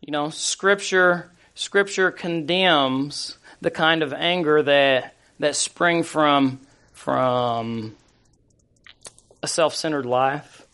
you 0.00 0.12
know, 0.12 0.30
scripture, 0.30 1.30
scripture 1.54 2.10
condemns 2.10 3.38
the 3.66 3.70
kind 3.72 4.04
of 4.04 4.12
anger 4.12 4.62
that, 4.62 5.12
that 5.40 5.56
spring 5.56 6.04
from, 6.04 6.60
from 6.92 7.96
a 9.42 9.48
self-centered 9.48 10.06
life 10.06 10.64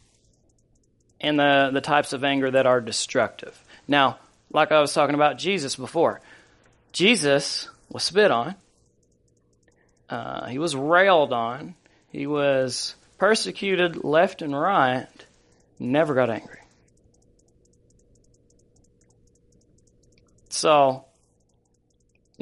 and 1.18 1.38
the, 1.38 1.70
the 1.72 1.80
types 1.80 2.12
of 2.12 2.22
anger 2.22 2.50
that 2.50 2.66
are 2.66 2.82
destructive. 2.82 3.58
Now, 3.88 4.18
like 4.52 4.72
I 4.72 4.80
was 4.82 4.92
talking 4.92 5.14
about 5.14 5.38
Jesus 5.38 5.74
before, 5.74 6.20
Jesus 6.92 7.70
was 7.88 8.02
spit 8.02 8.30
on. 8.30 8.56
Uh, 10.10 10.48
he 10.48 10.58
was 10.58 10.76
railed 10.76 11.32
on. 11.32 11.74
He 12.10 12.26
was 12.26 12.94
persecuted 13.16 14.04
left 14.04 14.42
and 14.42 14.54
right. 14.54 15.08
Never 15.78 16.12
got 16.12 16.28
angry. 16.28 16.60
So, 20.50 21.06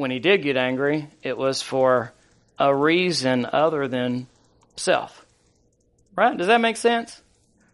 when 0.00 0.11
he 0.11 0.19
did 0.19 0.42
get 0.42 0.57
angry, 0.57 1.09
it 1.23 1.37
was 1.37 1.62
for 1.62 2.12
a 2.59 2.75
reason 2.75 3.47
other 3.50 3.88
than 3.88 4.26
self. 4.76 5.25
Right? 6.16 6.37
Does 6.37 6.49
that 6.49 6.61
make 6.61 6.76
sense? 6.76 7.23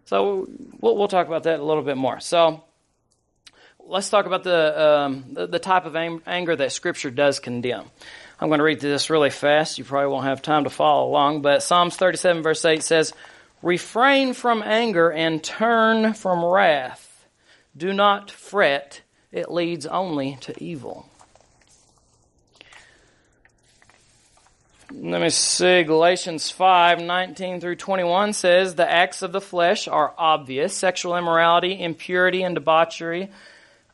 So 0.05 0.49
we'll, 0.81 0.97
we'll 0.97 1.09
talk 1.09 1.27
about 1.27 1.45
that 1.45 1.59
a 1.59 1.65
little 1.65 1.83
bit 1.83 1.97
more. 1.97 2.21
So 2.21 2.63
let's 3.81 4.09
talk 4.09 4.27
about 4.27 4.45
the, 4.45 4.89
um, 4.89 5.25
the, 5.33 5.47
the, 5.47 5.59
type 5.59 5.85
of 5.85 5.97
anger 5.97 6.55
that 6.55 6.73
Scripture 6.73 7.11
does 7.11 7.41
condemn. 7.41 7.85
I'm 8.39 8.49
going 8.49 8.59
to 8.59 8.65
read 8.65 8.81
this 8.81 9.11
really 9.11 9.31
fast. 9.31 9.79
You 9.79 9.85
probably 9.85 10.13
won't 10.13 10.27
have 10.27 10.43
time 10.43 10.65
to 10.65 10.71
follow 10.71 11.09
along, 11.09 11.43
but 11.43 11.63
Psalms 11.63 11.97
37 11.97 12.43
verse 12.43 12.65
8 12.65 12.83
says, 12.83 13.13
Refrain 13.63 14.35
from 14.35 14.63
anger 14.63 15.11
and 15.11 15.43
turn 15.43 16.13
from 16.15 16.45
wrath. 16.45 17.27
Do 17.77 17.93
not 17.93 18.31
fret. 18.31 19.01
It 19.33 19.51
leads 19.51 19.87
only 19.87 20.39
to 20.43 20.63
evil. 20.63 21.09
Let 25.09 25.21
me 25.21 25.31
see. 25.31 25.85
Galatians 25.85 26.51
5, 26.51 27.01
19 27.01 27.61
through 27.61 27.77
21 27.77 28.33
says, 28.33 28.75
The 28.75 28.91
acts 28.91 29.23
of 29.23 29.31
the 29.31 29.41
flesh 29.41 29.87
are 29.87 30.13
obvious. 30.19 30.75
Sexual 30.75 31.17
immorality, 31.17 31.81
impurity 31.81 32.43
and 32.43 32.57
debauchery, 32.57 33.31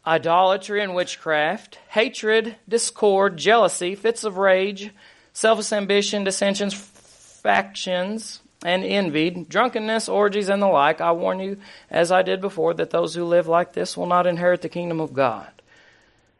idolatry 0.06 0.82
and 0.82 0.94
witchcraft, 0.94 1.78
hatred, 1.90 2.56
discord, 2.66 3.36
jealousy, 3.36 3.94
fits 3.94 4.24
of 4.24 4.38
rage, 4.38 4.90
selfish 5.34 5.70
ambition, 5.74 6.24
dissensions, 6.24 6.72
factions, 6.72 8.40
and 8.64 8.82
envy, 8.82 9.28
drunkenness, 9.28 10.08
orgies, 10.08 10.48
and 10.48 10.62
the 10.62 10.66
like. 10.66 11.02
I 11.02 11.12
warn 11.12 11.40
you, 11.40 11.58
as 11.90 12.10
I 12.10 12.22
did 12.22 12.40
before, 12.40 12.72
that 12.72 12.88
those 12.88 13.14
who 13.14 13.26
live 13.26 13.46
like 13.46 13.74
this 13.74 13.98
will 13.98 14.06
not 14.06 14.26
inherit 14.26 14.62
the 14.62 14.70
kingdom 14.70 14.98
of 14.98 15.12
God. 15.12 15.50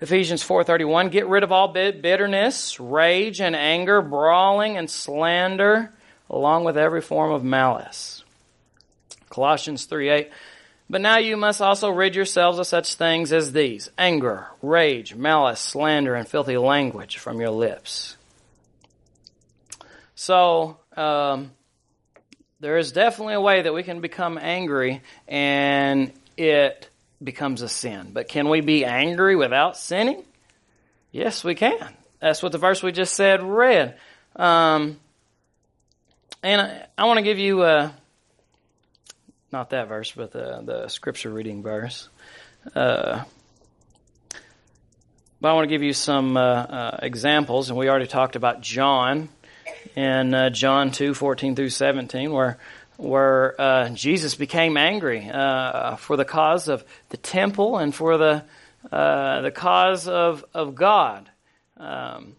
Ephesians 0.03 0.43
4:31 0.43 1.11
Get 1.13 1.29
rid 1.29 1.45
of 1.45 1.53
all 1.53 1.69
bitterness, 1.69 2.81
rage 2.81 3.41
and 3.41 3.55
anger, 3.55 4.03
brawling 4.03 4.77
and 4.77 4.91
slander, 4.91 5.93
along 6.29 6.65
with 6.65 6.77
every 6.77 7.01
form 7.01 7.31
of 7.31 7.45
malice. 7.45 8.25
Colossians 9.31 9.87
3:8 9.87 10.31
But 10.91 11.03
now 11.03 11.19
you 11.19 11.37
must 11.37 11.63
also 11.63 11.89
rid 11.89 12.17
yourselves 12.17 12.59
of 12.59 12.67
such 12.67 12.97
things 12.97 13.33
as 13.33 13.53
these: 13.53 13.91
anger, 13.97 14.49
rage, 14.61 15.15
malice, 15.15 15.61
slander, 15.61 16.17
and 16.17 16.27
filthy 16.27 16.59
language 16.59 17.19
from 17.19 17.41
your 17.41 17.51
lips. 17.51 18.17
So, 20.17 20.79
um, 20.97 21.53
there 22.59 22.77
is 22.77 22.91
definitely 22.91 23.35
a 23.35 23.41
way 23.41 23.63
that 23.63 23.73
we 23.73 23.85
can 23.85 24.01
become 24.01 24.37
angry 24.37 25.01
and 25.29 26.13
it 26.37 26.89
becomes 27.25 27.63
a 27.63 27.69
sin. 27.69 28.11
But 28.13 28.29
can 28.29 28.49
we 28.49 28.61
be 28.61 28.85
angry 28.85 29.37
without 29.37 29.77
sinning? 29.77 30.25
Yes, 31.11 31.45
we 31.45 31.55
can. 31.55 31.95
That's 32.21 32.43
what 32.43 32.53
the 32.53 32.59
verse 32.59 32.83
we 32.83 32.93
just 32.93 33.15
said 33.15 33.43
read. 33.43 33.97
Um, 34.37 34.99
and 36.43 36.61
I, 36.61 36.87
I 36.97 37.05
want 37.05 37.19
to 37.19 37.23
give 37.23 37.39
you, 37.39 37.63
uh, 37.63 37.91
not 39.53 39.71
that 39.71 39.89
verse, 39.89 40.13
but 40.13 40.33
the, 40.33 40.63
the 40.65 40.89
scripture 40.89 41.31
reading 41.31 41.63
verse. 41.63 42.09
Uh, 42.75 43.25
but 45.41 45.49
I 45.51 45.53
want 45.55 45.65
to 45.65 45.75
give 45.75 45.83
you 45.83 45.93
some 45.93 46.37
uh, 46.37 46.41
uh 46.41 46.99
examples, 47.03 47.69
and 47.69 47.77
we 47.77 47.89
already 47.89 48.07
talked 48.07 48.37
about 48.37 48.61
John 48.61 49.29
in 49.97 50.33
uh, 50.33 50.51
John 50.51 50.93
2 50.93 51.15
14 51.15 51.57
through 51.57 51.71
17, 51.71 52.33
where 52.33 52.59
where 53.03 53.61
uh, 53.61 53.89
Jesus 53.91 54.37
became 54.37 54.77
angry 54.77 55.29
uh, 55.29 55.97
for 55.97 56.17
the 56.17 56.25
cause 56.25 56.69
of 56.69 56.85
the 57.09 57.17
temple 57.17 57.79
and 57.79 57.95
for 57.95 58.17
the 58.17 58.45
uh, 58.91 59.41
the 59.43 59.51
cause 59.51 60.09
of 60.09 60.45
of 60.55 60.75
God, 60.75 61.29
um, 61.77 62.37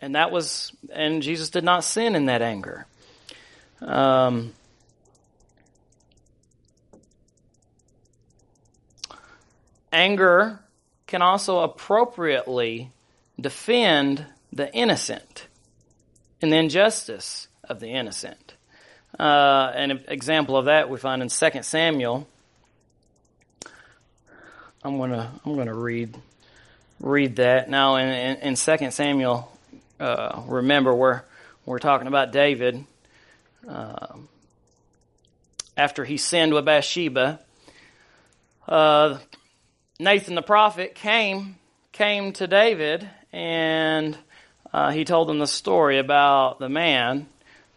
and 0.00 0.14
that 0.14 0.30
was 0.30 0.72
and 0.92 1.22
Jesus 1.22 1.50
did 1.50 1.64
not 1.64 1.84
sin 1.84 2.14
in 2.14 2.26
that 2.26 2.42
anger. 2.42 2.86
Um, 3.80 4.52
anger 9.90 10.60
can 11.06 11.22
also 11.22 11.60
appropriately 11.60 12.90
defend 13.40 14.26
the 14.52 14.72
innocent 14.74 15.46
and 16.40 16.52
the 16.52 16.56
injustice 16.56 17.48
of 17.64 17.80
the 17.80 17.88
innocent. 17.88 18.54
Uh, 19.18 19.70
an 19.74 20.04
example 20.08 20.56
of 20.56 20.64
that 20.66 20.88
we 20.88 20.98
find 20.98 21.22
in 21.22 21.28
2 21.28 21.62
Samuel. 21.62 22.26
I'm 24.82 24.98
gonna 24.98 25.30
I'm 25.44 25.54
gonna 25.54 25.74
read 25.74 26.16
read 26.98 27.36
that 27.36 27.68
now 27.68 27.96
in 27.96 28.08
in, 28.08 28.36
in 28.38 28.54
2 28.54 28.90
Samuel. 28.90 29.52
Uh, 30.00 30.42
remember 30.46 30.94
we're 30.94 31.22
we're 31.66 31.78
talking 31.78 32.08
about 32.08 32.32
David 32.32 32.84
uh, 33.68 34.16
after 35.76 36.04
he 36.04 36.16
sinned 36.16 36.54
with 36.54 36.64
Bathsheba. 36.64 37.38
Uh, 38.66 39.18
Nathan 40.00 40.34
the 40.34 40.42
prophet 40.42 40.94
came 40.94 41.56
came 41.92 42.32
to 42.32 42.46
David 42.46 43.08
and 43.32 44.16
uh, 44.72 44.90
he 44.90 45.04
told 45.04 45.28
him 45.28 45.38
the 45.38 45.46
story 45.46 45.98
about 45.98 46.58
the 46.58 46.70
man 46.70 47.26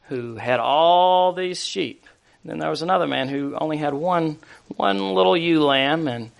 who 0.07 0.35
had 0.35 0.59
all 0.59 1.33
these 1.33 1.63
sheep. 1.63 2.05
And 2.43 2.51
then 2.51 2.59
there 2.59 2.69
was 2.69 2.81
another 2.81 3.07
man 3.07 3.27
who 3.27 3.55
only 3.59 3.77
had 3.77 3.93
one 3.93 4.37
one 4.75 5.15
little 5.15 5.35
ewe 5.35 5.63
lamb, 5.63 6.07
and 6.07 6.31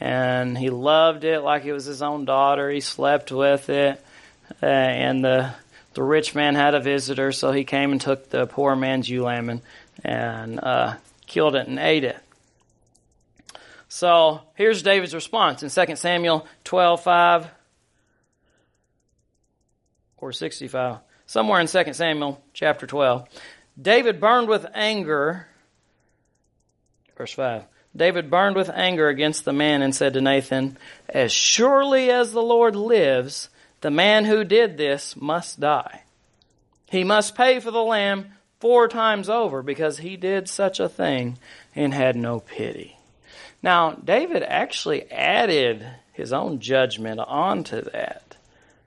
and 0.00 0.58
he 0.58 0.70
loved 0.70 1.24
it 1.24 1.40
like 1.40 1.64
it 1.64 1.72
was 1.72 1.86
his 1.86 2.02
own 2.02 2.24
daughter. 2.24 2.70
He 2.70 2.80
slept 2.80 3.32
with 3.32 3.70
it, 3.70 4.04
uh, 4.62 4.66
and 4.66 5.24
the 5.24 5.54
the 5.94 6.02
rich 6.02 6.34
man 6.34 6.54
had 6.54 6.74
a 6.74 6.80
visitor, 6.80 7.32
so 7.32 7.52
he 7.52 7.64
came 7.64 7.92
and 7.92 8.00
took 8.00 8.28
the 8.28 8.46
poor 8.46 8.76
man's 8.76 9.08
ewe 9.08 9.22
lamb 9.22 9.48
and 9.48 9.62
and 10.02 10.60
uh, 10.60 10.96
killed 11.26 11.54
it 11.54 11.66
and 11.66 11.78
ate 11.78 12.04
it. 12.04 12.18
So 13.88 14.40
here's 14.56 14.82
David's 14.82 15.14
response 15.14 15.62
in 15.62 15.70
2 15.70 15.96
Samuel 15.96 16.46
12:5 16.64 17.48
or 20.18 20.32
65 20.32 20.98
somewhere 21.34 21.60
in 21.60 21.66
2 21.66 21.94
Samuel 21.94 22.40
chapter 22.52 22.86
12. 22.86 23.26
David 23.82 24.20
burned 24.20 24.46
with 24.46 24.66
anger, 24.72 25.48
verse 27.18 27.32
5. 27.32 27.64
David 27.96 28.30
burned 28.30 28.54
with 28.54 28.70
anger 28.70 29.08
against 29.08 29.44
the 29.44 29.52
man 29.52 29.82
and 29.82 29.92
said 29.92 30.14
to 30.14 30.20
Nathan, 30.20 30.78
As 31.08 31.32
surely 31.32 32.08
as 32.08 32.30
the 32.30 32.40
Lord 32.40 32.76
lives, 32.76 33.48
the 33.80 33.90
man 33.90 34.26
who 34.26 34.44
did 34.44 34.76
this 34.76 35.16
must 35.16 35.58
die. 35.58 36.02
He 36.88 37.02
must 37.02 37.34
pay 37.34 37.58
for 37.58 37.72
the 37.72 37.82
lamb 37.82 38.26
four 38.60 38.86
times 38.86 39.28
over 39.28 39.60
because 39.60 39.98
he 39.98 40.16
did 40.16 40.48
such 40.48 40.78
a 40.78 40.88
thing 40.88 41.36
and 41.74 41.92
had 41.92 42.14
no 42.14 42.38
pity. 42.38 42.96
Now, 43.60 43.90
David 43.90 44.44
actually 44.44 45.10
added 45.10 45.84
his 46.12 46.32
own 46.32 46.60
judgment 46.60 47.18
onto 47.18 47.80
that. 47.80 48.36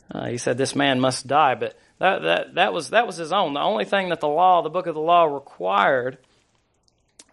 Uh, 0.09 0.27
he 0.27 0.37
said 0.37 0.57
this 0.57 0.77
man 0.77 1.01
must 1.01 1.27
die, 1.27 1.55
but 1.55 1.77
that, 1.99 2.21
that, 2.21 2.55
that, 2.55 2.73
was, 2.73 2.91
that 2.91 3.07
was 3.07 3.17
his 3.17 3.31
own. 3.31 3.53
The 3.53 3.61
only 3.61 3.85
thing 3.85 4.09
that 4.09 4.19
the 4.19 4.27
law, 4.27 4.61
the 4.61 4.69
book 4.69 4.87
of 4.87 4.95
the 4.95 5.01
law 5.01 5.25
required, 5.25 6.17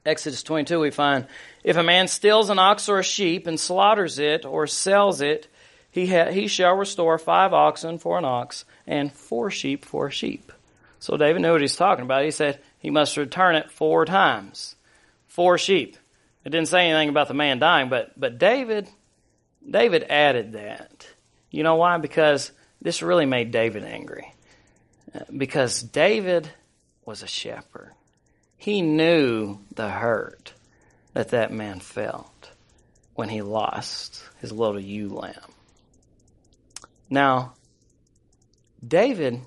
Exodus 0.06 0.42
22, 0.42 0.80
we 0.80 0.90
find, 0.90 1.26
if 1.62 1.76
a 1.76 1.82
man 1.82 2.08
steals 2.08 2.50
an 2.50 2.58
ox 2.58 2.88
or 2.88 2.98
a 2.98 3.04
sheep 3.04 3.46
and 3.46 3.58
slaughters 3.58 4.18
it 4.18 4.44
or 4.44 4.66
sells 4.66 5.20
it, 5.20 5.48
he, 5.90 6.06
ha- 6.06 6.30
he 6.30 6.48
shall 6.48 6.74
restore 6.74 7.18
five 7.18 7.52
oxen 7.52 7.98
for 7.98 8.18
an 8.18 8.24
ox 8.24 8.64
and 8.86 9.12
four 9.12 9.50
sheep 9.50 9.84
for 9.84 10.08
a 10.08 10.10
sheep. 10.10 10.52
So 10.98 11.16
David 11.16 11.42
knew 11.42 11.52
what 11.52 11.60
he's 11.60 11.76
talking 11.76 12.04
about. 12.04 12.24
He 12.24 12.30
said 12.30 12.60
he 12.78 12.90
must 12.90 13.16
return 13.16 13.56
it 13.56 13.70
four 13.70 14.04
times. 14.04 14.76
Four 15.28 15.58
sheep. 15.58 15.96
It 16.44 16.50
didn't 16.50 16.68
say 16.68 16.88
anything 16.88 17.08
about 17.10 17.28
the 17.28 17.34
man 17.34 17.58
dying, 17.58 17.88
but, 17.88 18.18
but 18.18 18.38
David, 18.38 18.88
David 19.68 20.04
added 20.08 20.52
that. 20.52 21.06
You 21.50 21.62
know 21.62 21.76
why? 21.76 21.98
Because 21.98 22.52
this 22.82 23.02
really 23.02 23.26
made 23.26 23.50
David 23.50 23.84
angry. 23.84 24.33
Because 25.36 25.82
David 25.82 26.50
was 27.04 27.22
a 27.22 27.26
shepherd. 27.26 27.92
He 28.56 28.82
knew 28.82 29.58
the 29.74 29.88
hurt 29.88 30.54
that 31.12 31.28
that 31.30 31.52
man 31.52 31.80
felt 31.80 32.50
when 33.14 33.28
he 33.28 33.42
lost 33.42 34.22
his 34.40 34.50
little 34.52 34.80
ewe 34.80 35.08
lamb. 35.08 35.34
Now, 37.08 37.54
David, 38.86 39.42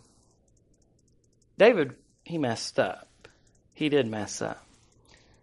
David, 1.58 1.96
he 2.24 2.38
messed 2.38 2.80
up. 2.80 3.28
He 3.74 3.90
did 3.90 4.08
mess 4.08 4.42
up. 4.42 4.66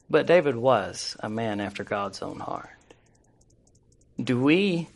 But 0.08 0.26
David 0.26 0.56
was 0.56 1.16
a 1.20 1.28
man 1.28 1.60
after 1.60 1.84
God's 1.84 2.22
own 2.22 2.40
heart. 2.40 2.70
Do 4.22 4.40
we 4.40 4.88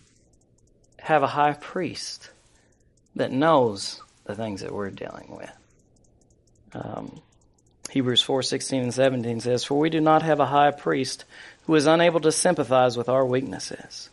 have 0.98 1.22
a 1.22 1.28
high 1.28 1.54
priest 1.54 2.30
that 3.16 3.32
knows 3.32 4.00
the 4.28 4.36
things 4.36 4.60
that 4.60 4.72
we're 4.72 4.90
dealing 4.90 5.36
with? 5.36 5.52
Um, 6.74 7.20
Hebrews 7.90 8.22
4 8.22 8.42
16 8.42 8.82
and 8.82 8.94
17 8.94 9.40
says, 9.40 9.64
For 9.64 9.78
we 9.78 9.90
do 9.90 10.00
not 10.00 10.22
have 10.22 10.38
a 10.38 10.46
high 10.46 10.70
priest 10.70 11.24
who 11.66 11.74
is 11.74 11.86
unable 11.86 12.20
to 12.20 12.30
sympathize 12.30 12.96
with 12.96 13.08
our 13.08 13.24
weaknesses, 13.24 14.10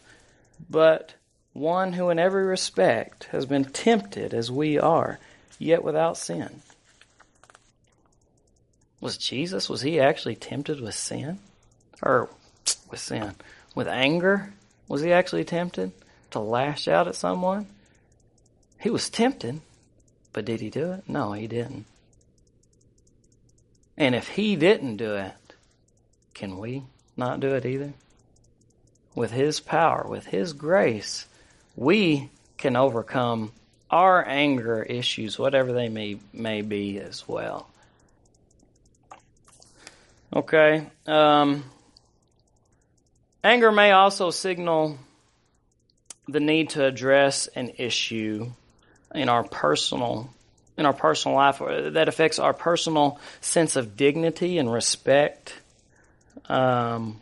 but 0.70 1.14
one 1.54 1.94
who 1.94 2.10
in 2.10 2.18
every 2.18 2.46
respect 2.46 3.26
has 3.26 3.46
been 3.46 3.66
tempted 3.66 4.34
as 4.34 4.52
we 4.52 4.80
are, 4.80 5.20
yet 5.60 5.84
without 5.84 6.18
sin. 6.18 6.62
Was 9.02 9.18
Jesus, 9.18 9.70
was 9.70 9.82
he 9.82 10.00
actually 10.00 10.36
tempted 10.36 10.82
with 10.82 10.96
sin? 10.96 11.40
Or 12.02 12.30
with 12.90 13.00
sin? 13.00 13.36
With 13.76 13.88
anger? 13.88 14.54
Was 14.88 15.02
he 15.02 15.12
actually 15.12 15.44
tempted 15.44 15.92
to 16.32 16.40
lash 16.40 16.88
out 16.88 17.08
at 17.08 17.16
someone? 17.16 17.68
He 18.80 18.90
was 18.90 19.10
tempted, 19.10 19.62
but 20.36 20.44
did 20.44 20.60
he 20.60 20.70
do 20.70 20.92
it? 20.92 21.08
No, 21.08 21.32
he 21.32 21.48
didn't. 21.48 21.86
And 23.96 24.14
if 24.14 24.28
he 24.28 24.58
didn't 24.58 24.98
do 24.98 25.16
it, 25.16 25.34
can 26.34 26.58
we 26.58 26.84
not 27.16 27.40
do 27.40 27.56
it 27.56 27.66
either? 27.66 27.94
With 29.16 29.32
his 29.32 29.62
power, 29.62 30.06
with 30.06 30.26
his 30.26 30.52
grace, 30.52 31.26
we 31.78 32.30
can 32.58 32.76
overcome 32.76 33.54
our 33.90 34.28
anger 34.28 34.84
issues, 34.84 35.40
whatever 35.40 35.72
they 35.72 35.88
may, 35.88 36.20
may 36.34 36.62
be 36.62 37.00
as 37.00 37.26
well. 37.26 37.70
Okay. 40.36 40.86
Um, 41.08 41.64
anger 43.42 43.72
may 43.72 43.92
also 43.92 44.32
signal 44.32 44.98
the 46.28 46.42
need 46.42 46.72
to 46.72 46.84
address 46.84 47.48
an 47.48 47.72
issue 47.78 48.52
in 49.16 49.30
our 49.30 49.44
personal 49.44 50.30
in 50.78 50.86
our 50.86 50.94
personal 50.94 51.38
life 51.38 51.60
that 51.60 52.10
affects 52.10 52.38
our 52.38 52.54
personal 52.54 53.20
sense 53.40 53.76
of 53.76 53.96
dignity 53.96 54.58
and 54.58 54.72
respect. 54.72 55.54
Um, 56.50 57.22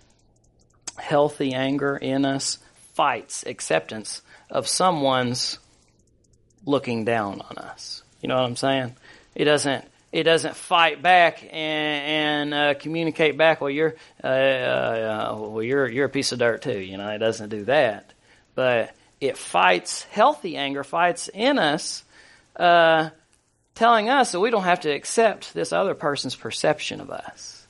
healthy 0.97 1.53
anger 1.53 1.95
in 1.95 2.25
us 2.25 2.57
fights 2.93 3.43
acceptance 3.45 4.21
of 4.49 4.67
someone's 4.67 5.59
looking 6.65 7.05
down 7.05 7.41
on 7.41 7.57
us. 7.57 8.03
You 8.21 8.29
know 8.29 8.35
what 8.35 8.45
I'm 8.45 8.55
saying? 8.55 8.95
It 9.35 9.45
doesn't. 9.45 9.85
It 10.11 10.23
doesn't 10.23 10.55
fight 10.55 11.01
back 11.01 11.41
and, 11.41 11.51
and 11.51 12.53
uh, 12.53 12.73
communicate 12.79 13.35
back. 13.35 13.61
Well, 13.61 13.71
you're 13.71 13.95
uh, 14.23 14.27
uh, 14.27 15.35
well, 15.39 15.63
you're 15.63 15.89
you're 15.89 16.05
a 16.05 16.09
piece 16.09 16.31
of 16.31 16.39
dirt 16.39 16.61
too. 16.61 16.79
You 16.79 16.97
know, 16.97 17.09
it 17.09 17.17
doesn't 17.17 17.49
do 17.49 17.65
that. 17.65 18.13
But 18.53 18.95
it 19.19 19.37
fights 19.37 20.03
healthy 20.03 20.57
anger 20.57 20.83
fights 20.83 21.29
in 21.33 21.59
us 21.59 22.03
uh, 22.55 23.09
telling 23.75 24.09
us 24.09 24.31
that 24.31 24.39
we 24.39 24.51
don't 24.51 24.63
have 24.63 24.81
to 24.81 24.91
accept 24.91 25.53
this 25.53 25.73
other 25.73 25.95
person's 25.95 26.35
perception 26.35 27.01
of 27.01 27.09
us. 27.09 27.65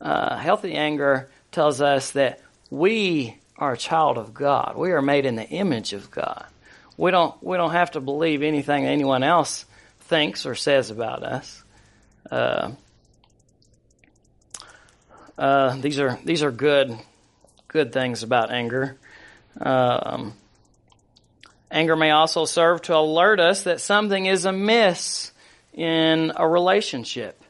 Uh, 0.00 0.36
healthy 0.36 0.74
anger 0.74 1.28
tells 1.52 1.80
us 1.80 2.12
that 2.12 2.40
we 2.70 3.36
are 3.56 3.72
a 3.72 3.76
child 3.76 4.18
of 4.18 4.34
God. 4.34 4.74
We 4.76 4.92
are 4.92 5.02
made 5.02 5.26
in 5.26 5.36
the 5.36 5.48
image 5.48 5.92
of 5.92 6.10
God. 6.10 6.46
We 6.96 7.10
don't 7.10 7.40
we 7.42 7.56
don't 7.56 7.72
have 7.72 7.92
to 7.92 8.00
believe 8.00 8.42
anything 8.42 8.84
anyone 8.84 9.22
else 9.22 9.64
thinks 10.02 10.46
or 10.46 10.54
says 10.54 10.90
about 10.90 11.22
us. 11.22 11.62
Uh, 12.30 12.72
uh, 15.36 15.76
these 15.76 16.00
are 16.00 16.18
these 16.24 16.42
are 16.42 16.50
good 16.50 16.98
good 17.68 17.92
things 17.92 18.22
about 18.22 18.50
anger. 18.50 18.96
Um, 19.60 20.34
Anger 21.70 21.96
may 21.96 22.10
also 22.10 22.44
serve 22.44 22.82
to 22.82 22.96
alert 22.96 23.40
us 23.40 23.64
that 23.64 23.80
something 23.80 24.26
is 24.26 24.44
amiss 24.44 25.32
in 25.74 26.32
a 26.34 26.48
relationship. 26.48 27.42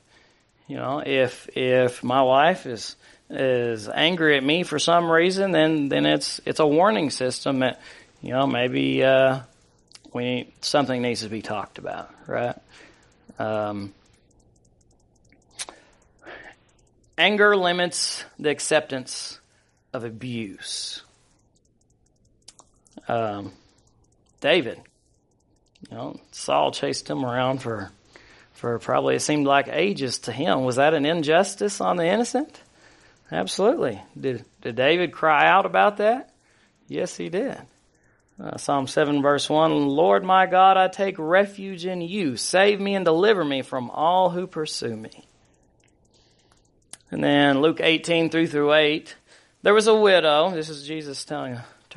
You 0.67 0.77
know, 0.77 1.03
if 1.05 1.49
if 1.57 2.03
my 2.03 2.23
wife 2.23 2.67
is 2.67 2.97
is 3.31 3.89
angry 3.89 4.37
at 4.37 4.45
me 4.45 4.65
for 4.65 4.79
some 4.79 5.11
reason, 5.11 5.53
then 5.53 5.89
then 5.89 6.05
it's 6.05 6.41
it's 6.45 6.61
a 6.61 6.67
warning 6.67 7.11
system 7.11 7.61
that 7.61 7.81
you 8.21 8.33
know 8.33 8.47
maybe 8.47 9.05
uh, 9.05 9.41
we 10.13 10.53
something 10.61 11.01
needs 11.01 11.23
to 11.23 11.29
be 11.29 11.43
talked 11.43 11.79
about, 11.79 12.11
right? 12.27 12.57
Um, 13.39 13.95
anger 17.17 17.57
limits 17.57 18.25
the 18.39 18.51
acceptance 18.51 19.39
of 19.93 20.05
abuse. 20.05 21.03
Um, 23.07 23.53
David. 24.41 24.81
You 25.91 25.97
know, 25.97 26.21
Saul 26.33 26.73
chased 26.73 27.09
him 27.09 27.25
around 27.25 27.63
for 27.63 27.91
for 28.53 28.79
probably 28.81 29.15
it 29.15 29.21
seemed 29.21 29.47
like 29.47 29.69
ages 29.69 30.19
to 30.21 30.33
him. 30.33 30.65
Was 30.65 30.77
that 30.77 30.95
an 30.95 31.07
injustice 31.07 31.81
on 31.81 31.97
the 31.97 32.07
innocent? 32.07 32.61
Absolutely. 33.31 34.03
Did 34.19 34.45
did 34.61 34.77
David 34.77 35.13
cry 35.13 35.47
out 35.47 35.67
about 35.67 35.99
that? 35.99 36.33
Yes, 36.89 37.17
he 37.17 37.29
did. 37.29 37.59
Uh, 38.41 38.57
Psalm 38.57 38.87
7 38.87 39.21
verse 39.21 39.51
1, 39.51 39.89
Lord 39.89 40.25
my 40.25 40.47
God, 40.47 40.77
I 40.77 40.87
take 40.87 41.17
refuge 41.19 41.85
in 41.85 42.01
you. 42.01 42.37
Save 42.37 42.81
me 42.81 42.95
and 42.95 43.05
deliver 43.05 43.45
me 43.45 43.63
from 43.63 43.91
all 43.91 44.31
who 44.31 44.47
pursue 44.47 44.95
me. 44.95 45.27
And 47.11 47.23
then 47.23 47.61
Luke 47.61 47.81
18 47.81 48.31
3 48.31 48.47
through 48.47 48.75
8, 48.75 49.17
there 49.63 49.75
was 49.75 49.87
a 49.87 49.95
widow. 49.95 50.51
This 50.51 50.69
is 50.69 50.87
Jesus 50.87 51.25
telling 51.25 51.59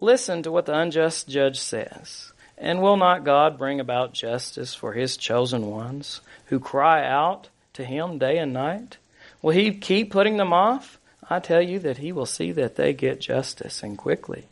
Listen 0.00 0.42
to 0.42 0.52
what 0.52 0.66
the 0.66 0.76
unjust 0.76 1.28
judge 1.28 1.58
says. 1.60 2.32
And 2.56 2.80
will 2.80 2.96
not 2.96 3.24
God 3.24 3.58
bring 3.58 3.80
about 3.80 4.12
justice 4.12 4.74
for 4.74 4.92
his 4.92 5.16
chosen 5.16 5.66
ones 5.66 6.20
who 6.46 6.60
cry 6.60 7.04
out 7.04 7.48
to 7.74 7.84
him 7.84 8.18
day 8.18 8.38
and 8.38 8.52
night? 8.52 8.98
Will 9.42 9.52
he 9.52 9.72
keep 9.72 10.10
putting 10.10 10.36
them 10.36 10.52
off? 10.52 10.98
I 11.28 11.40
tell 11.40 11.62
you 11.62 11.78
that 11.80 11.98
he 11.98 12.12
will 12.12 12.26
see 12.26 12.52
that 12.52 12.76
they 12.76 12.92
get 12.92 13.20
justice 13.20 13.82
and 13.82 13.98
quickly. 13.98 14.46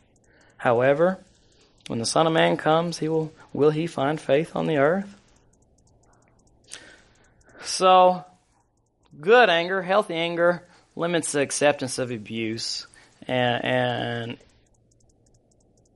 However, 0.57 1.19
when 1.87 1.99
the 1.99 2.07
Son 2.07 2.27
of 2.27 2.33
Man 2.33 2.57
comes, 2.57 2.99
he 2.99 3.09
will 3.09 3.33
will 3.53 3.71
he 3.71 3.87
find 3.87 4.21
faith 4.21 4.55
on 4.55 4.67
the 4.67 4.79
earth? 4.79 5.17
So, 7.65 8.25
good 9.21 9.51
anger, 9.51 9.83
healthy 9.83 10.15
anger, 10.15 10.63
limits 10.97 11.33
the 11.33 11.41
acceptance 11.41 11.99
of 11.99 12.11
abuse, 12.11 12.87
and, 13.27 13.65
and 13.65 14.39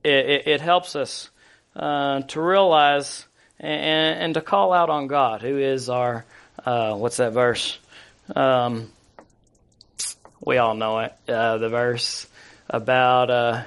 it, 0.07 0.47
it 0.47 0.61
helps 0.61 0.95
us 0.95 1.29
uh, 1.75 2.21
to 2.21 2.41
realize 2.41 3.25
and, 3.59 4.19
and, 4.19 4.33
to 4.35 4.41
call 4.41 4.73
out 4.73 4.89
on 4.89 5.07
God, 5.07 5.41
who 5.41 5.57
is 5.57 5.89
our, 5.89 6.25
uh, 6.63 6.95
what's 6.95 7.17
that 7.17 7.33
verse? 7.33 7.79
Um, 8.35 8.91
we 10.43 10.57
all 10.57 10.75
know 10.75 10.99
it, 10.99 11.13
uh, 11.27 11.57
the 11.57 11.69
verse 11.69 12.27
about 12.69 13.29
uh, 13.29 13.63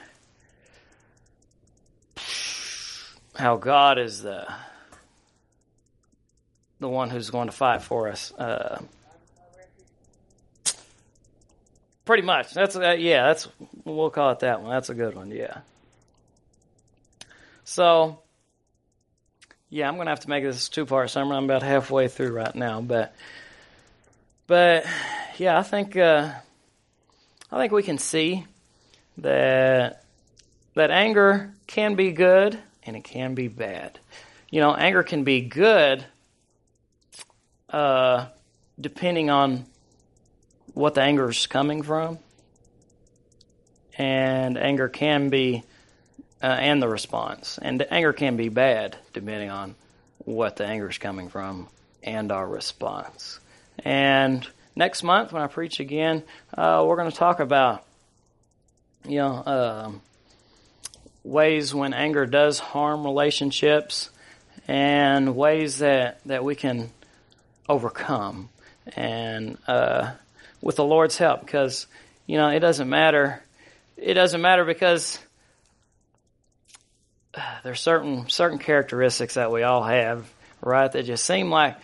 how 3.37 3.57
God 3.57 3.99
is 3.99 4.23
the 4.23 4.47
the 6.79 6.89
one 6.89 7.11
who's 7.11 7.31
going 7.31 7.47
to 7.47 7.53
fight 7.53 7.83
for 7.83 8.09
us. 8.09 8.33
Uh, 8.33 8.81
pretty 12.05 12.23
much. 12.23 12.53
That's 12.55 12.75
uh, 12.75 12.97
yeah. 12.99 13.27
That's 13.29 13.49
we'll 13.85 14.11
call 14.11 14.31
it 14.31 14.41
that 14.41 14.63
one. 14.63 14.71
That's 14.71 14.89
a 14.89 14.95
good 14.95 15.15
one. 15.15 15.31
Yeah. 15.31 15.59
So, 17.71 18.19
yeah, 19.69 19.87
I'm 19.87 19.95
going 19.95 20.07
to 20.07 20.11
have 20.11 20.19
to 20.21 20.29
make 20.29 20.43
this 20.43 20.69
two 20.69 20.87
part 20.87 21.09
sermon. 21.09 21.37
I'm 21.37 21.45
about 21.45 21.63
halfway 21.63 22.09
through 22.09 22.33
right 22.33 22.53
now, 22.53 22.81
but, 22.81 23.15
but 24.49 24.85
yeah, 25.39 25.57
I 25.57 25.63
think, 25.63 25.97
uh, 25.97 26.33
I 27.49 27.59
think 27.61 27.73
we 27.73 27.85
can 27.85 27.99
see 27.99 28.45
that, 29.19 30.03
that 30.75 30.91
anger 30.91 31.55
can 31.69 31.95
be 31.95 32.11
good 32.11 32.59
and 32.83 32.97
it 32.97 33.05
can 33.05 33.37
be 33.37 33.47
bad. 33.47 34.01
You 34.51 34.61
know, 34.61 34.75
anger 34.75 35.05
can 35.05 35.23
be 35.23 35.43
good, 35.43 36.05
uh, 37.69 38.27
depending 38.81 39.31
on 39.31 39.65
what 40.75 40.95
the 40.95 41.03
anger 41.03 41.31
is 41.31 41.47
coming 41.47 41.85
from. 41.85 42.19
And 43.97 44.59
anger 44.59 44.89
can 44.89 45.29
be, 45.29 45.63
uh, 46.43 46.47
and 46.47 46.83
the 46.83 46.89
response. 46.89 47.59
And 47.61 47.85
anger 47.91 48.13
can 48.13 48.37
be 48.37 48.49
bad 48.49 48.97
depending 49.13 49.51
on 49.51 49.75
what 50.19 50.57
the 50.57 50.65
anger 50.65 50.89
is 50.89 50.99
coming 50.99 51.29
from 51.29 51.69
and 52.03 52.33
our 52.33 52.47
response. 52.47 53.41
And 53.85 54.47
next 54.77 55.03
month, 55.03 55.33
when 55.33 55.43
I 55.43 55.47
preach 55.47 55.81
again, 55.81 56.23
uh, 56.57 56.85
we're 56.87 56.97
going 56.97 57.11
to 57.11 57.17
talk 57.17 57.41
about, 57.41 57.85
you 59.07 59.19
know, 59.19 59.43
um, 59.47 60.03
ways 61.25 61.75
when 61.75 61.93
anger 61.93 62.27
does 62.27 62.59
harm 62.59 63.05
relationships 63.05 64.11
and 64.69 65.37
ways 65.37 65.79
that, 65.79 66.21
that 66.27 66.45
we 66.45 66.55
can 66.55 66.91
overcome. 67.69 68.49
And 68.97 69.59
uh, 69.67 70.13
with 70.61 70.77
the 70.77 70.85
Lord's 70.85 71.19
help, 71.19 71.41
because, 71.41 71.87
you 72.27 72.37
know, 72.37 72.49
it 72.49 72.61
doesn't 72.61 72.89
matter. 72.89 73.43
It 73.97 74.15
doesn't 74.15 74.41
matter 74.41 74.65
because 74.65 75.19
there's 77.65 77.81
certain 77.81 78.29
certain 78.29 78.59
characteristics 78.59 79.35
that 79.35 79.51
we 79.51 79.63
all 79.63 79.83
have, 79.83 80.31
right? 80.61 80.91
That 80.91 81.05
just 81.05 81.25
seem 81.25 81.51
like 81.51 81.77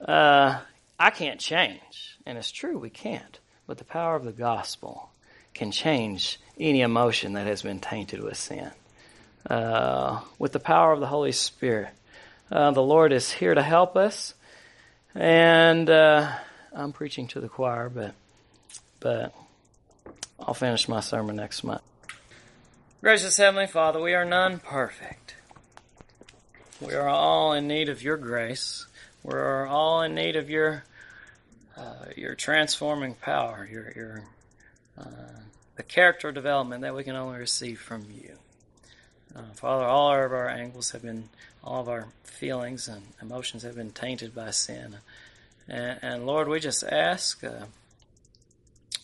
uh, 0.00 0.58
I 0.98 1.10
can't 1.10 1.40
change, 1.40 2.18
and 2.26 2.38
it's 2.38 2.50
true 2.50 2.78
we 2.78 2.90
can't. 2.90 3.38
But 3.66 3.78
the 3.78 3.84
power 3.84 4.16
of 4.16 4.24
the 4.24 4.32
gospel 4.32 5.10
can 5.54 5.70
change 5.70 6.40
any 6.58 6.80
emotion 6.80 7.34
that 7.34 7.46
has 7.46 7.62
been 7.62 7.80
tainted 7.80 8.22
with 8.22 8.36
sin. 8.36 8.70
Uh, 9.48 10.20
with 10.38 10.52
the 10.52 10.60
power 10.60 10.92
of 10.92 11.00
the 11.00 11.06
Holy 11.06 11.32
Spirit, 11.32 11.90
uh, 12.50 12.70
the 12.72 12.82
Lord 12.82 13.12
is 13.12 13.30
here 13.30 13.54
to 13.54 13.62
help 13.62 13.96
us, 13.96 14.34
and 15.14 15.88
uh, 15.88 16.30
I'm 16.74 16.92
preaching 16.92 17.28
to 17.28 17.40
the 17.40 17.48
choir, 17.48 17.88
but 17.88 18.14
but 19.00 19.34
I'll 20.38 20.54
finish 20.54 20.88
my 20.88 21.00
sermon 21.00 21.36
next 21.36 21.64
month. 21.64 21.82
Gracious 23.02 23.38
Heavenly 23.38 23.66
Father, 23.66 23.98
we 23.98 24.12
are 24.12 24.26
none 24.26 24.58
perfect. 24.58 25.34
We 26.82 26.92
are 26.92 27.08
all 27.08 27.54
in 27.54 27.66
need 27.66 27.88
of 27.88 28.02
your 28.02 28.18
grace. 28.18 28.84
We're 29.22 29.66
all 29.66 30.02
in 30.02 30.14
need 30.14 30.36
of 30.36 30.50
your 30.50 30.84
uh, 31.78 32.10
your 32.14 32.34
transforming 32.34 33.14
power, 33.14 33.66
your 33.72 33.90
your 33.96 34.24
uh, 34.98 35.40
the 35.76 35.82
character 35.82 36.30
development 36.30 36.82
that 36.82 36.94
we 36.94 37.02
can 37.02 37.16
only 37.16 37.38
receive 37.38 37.80
from 37.80 38.04
you. 38.14 38.36
Uh, 39.34 39.54
Father, 39.54 39.86
all 39.86 40.12
of 40.12 40.30
our 40.34 40.50
angles 40.50 40.90
have 40.90 41.00
been, 41.00 41.30
all 41.64 41.80
of 41.80 41.88
our 41.88 42.08
feelings 42.24 42.86
and 42.86 43.00
emotions 43.22 43.62
have 43.62 43.76
been 43.76 43.92
tainted 43.92 44.34
by 44.34 44.50
sin. 44.50 44.96
And, 45.66 45.98
and 46.02 46.26
Lord, 46.26 46.48
we 46.48 46.60
just 46.60 46.84
ask 46.84 47.42
uh, 47.42 47.64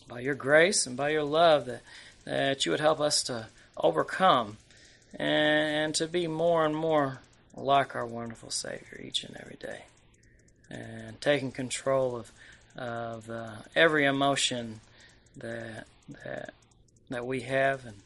by 0.07 0.19
your 0.19 0.35
grace 0.35 0.85
and 0.85 0.95
by 0.95 1.09
your 1.09 1.23
love 1.23 1.65
that, 1.65 1.81
that 2.25 2.63
you 2.63 2.71
would 2.71 2.79
help 2.79 2.99
us 2.99 3.23
to 3.23 3.47
overcome 3.79 4.57
and 5.15 5.95
to 5.95 6.07
be 6.07 6.27
more 6.27 6.65
and 6.65 6.75
more 6.75 7.21
like 7.55 7.95
our 7.95 8.05
wonderful 8.05 8.51
Savior 8.51 9.01
each 9.03 9.23
and 9.23 9.35
every 9.37 9.57
day. 9.59 9.85
And 10.69 11.19
taking 11.21 11.51
control 11.51 12.15
of, 12.15 12.31
of 12.75 13.29
uh, 13.29 13.55
every 13.75 14.05
emotion 14.05 14.81
that, 15.37 15.87
that, 16.23 16.53
that 17.09 17.25
we 17.25 17.41
have 17.41 17.85
and, 17.85 17.97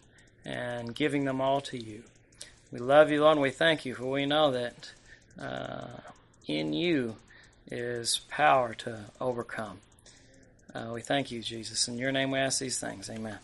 and 0.45 0.95
giving 0.95 1.25
them 1.25 1.41
all 1.41 1.61
to 1.61 1.77
you. 1.77 2.03
We 2.71 2.79
love 2.79 3.11
you, 3.11 3.21
Lord, 3.21 3.33
and 3.33 3.41
we 3.41 3.49
thank 3.49 3.83
you, 3.83 3.95
for 3.95 4.05
we 4.05 4.25
know 4.25 4.51
that 4.51 4.93
uh, 5.39 5.99
in 6.47 6.71
you 6.73 7.15
is 7.69 8.21
power 8.29 8.73
to 8.75 9.05
overcome. 9.19 9.79
Uh, 10.73 10.91
we 10.93 11.01
thank 11.01 11.31
you, 11.31 11.41
Jesus. 11.41 11.87
In 11.87 11.97
your 11.97 12.11
name 12.11 12.31
we 12.31 12.39
ask 12.39 12.59
these 12.59 12.79
things. 12.79 13.09
Amen. 13.09 13.39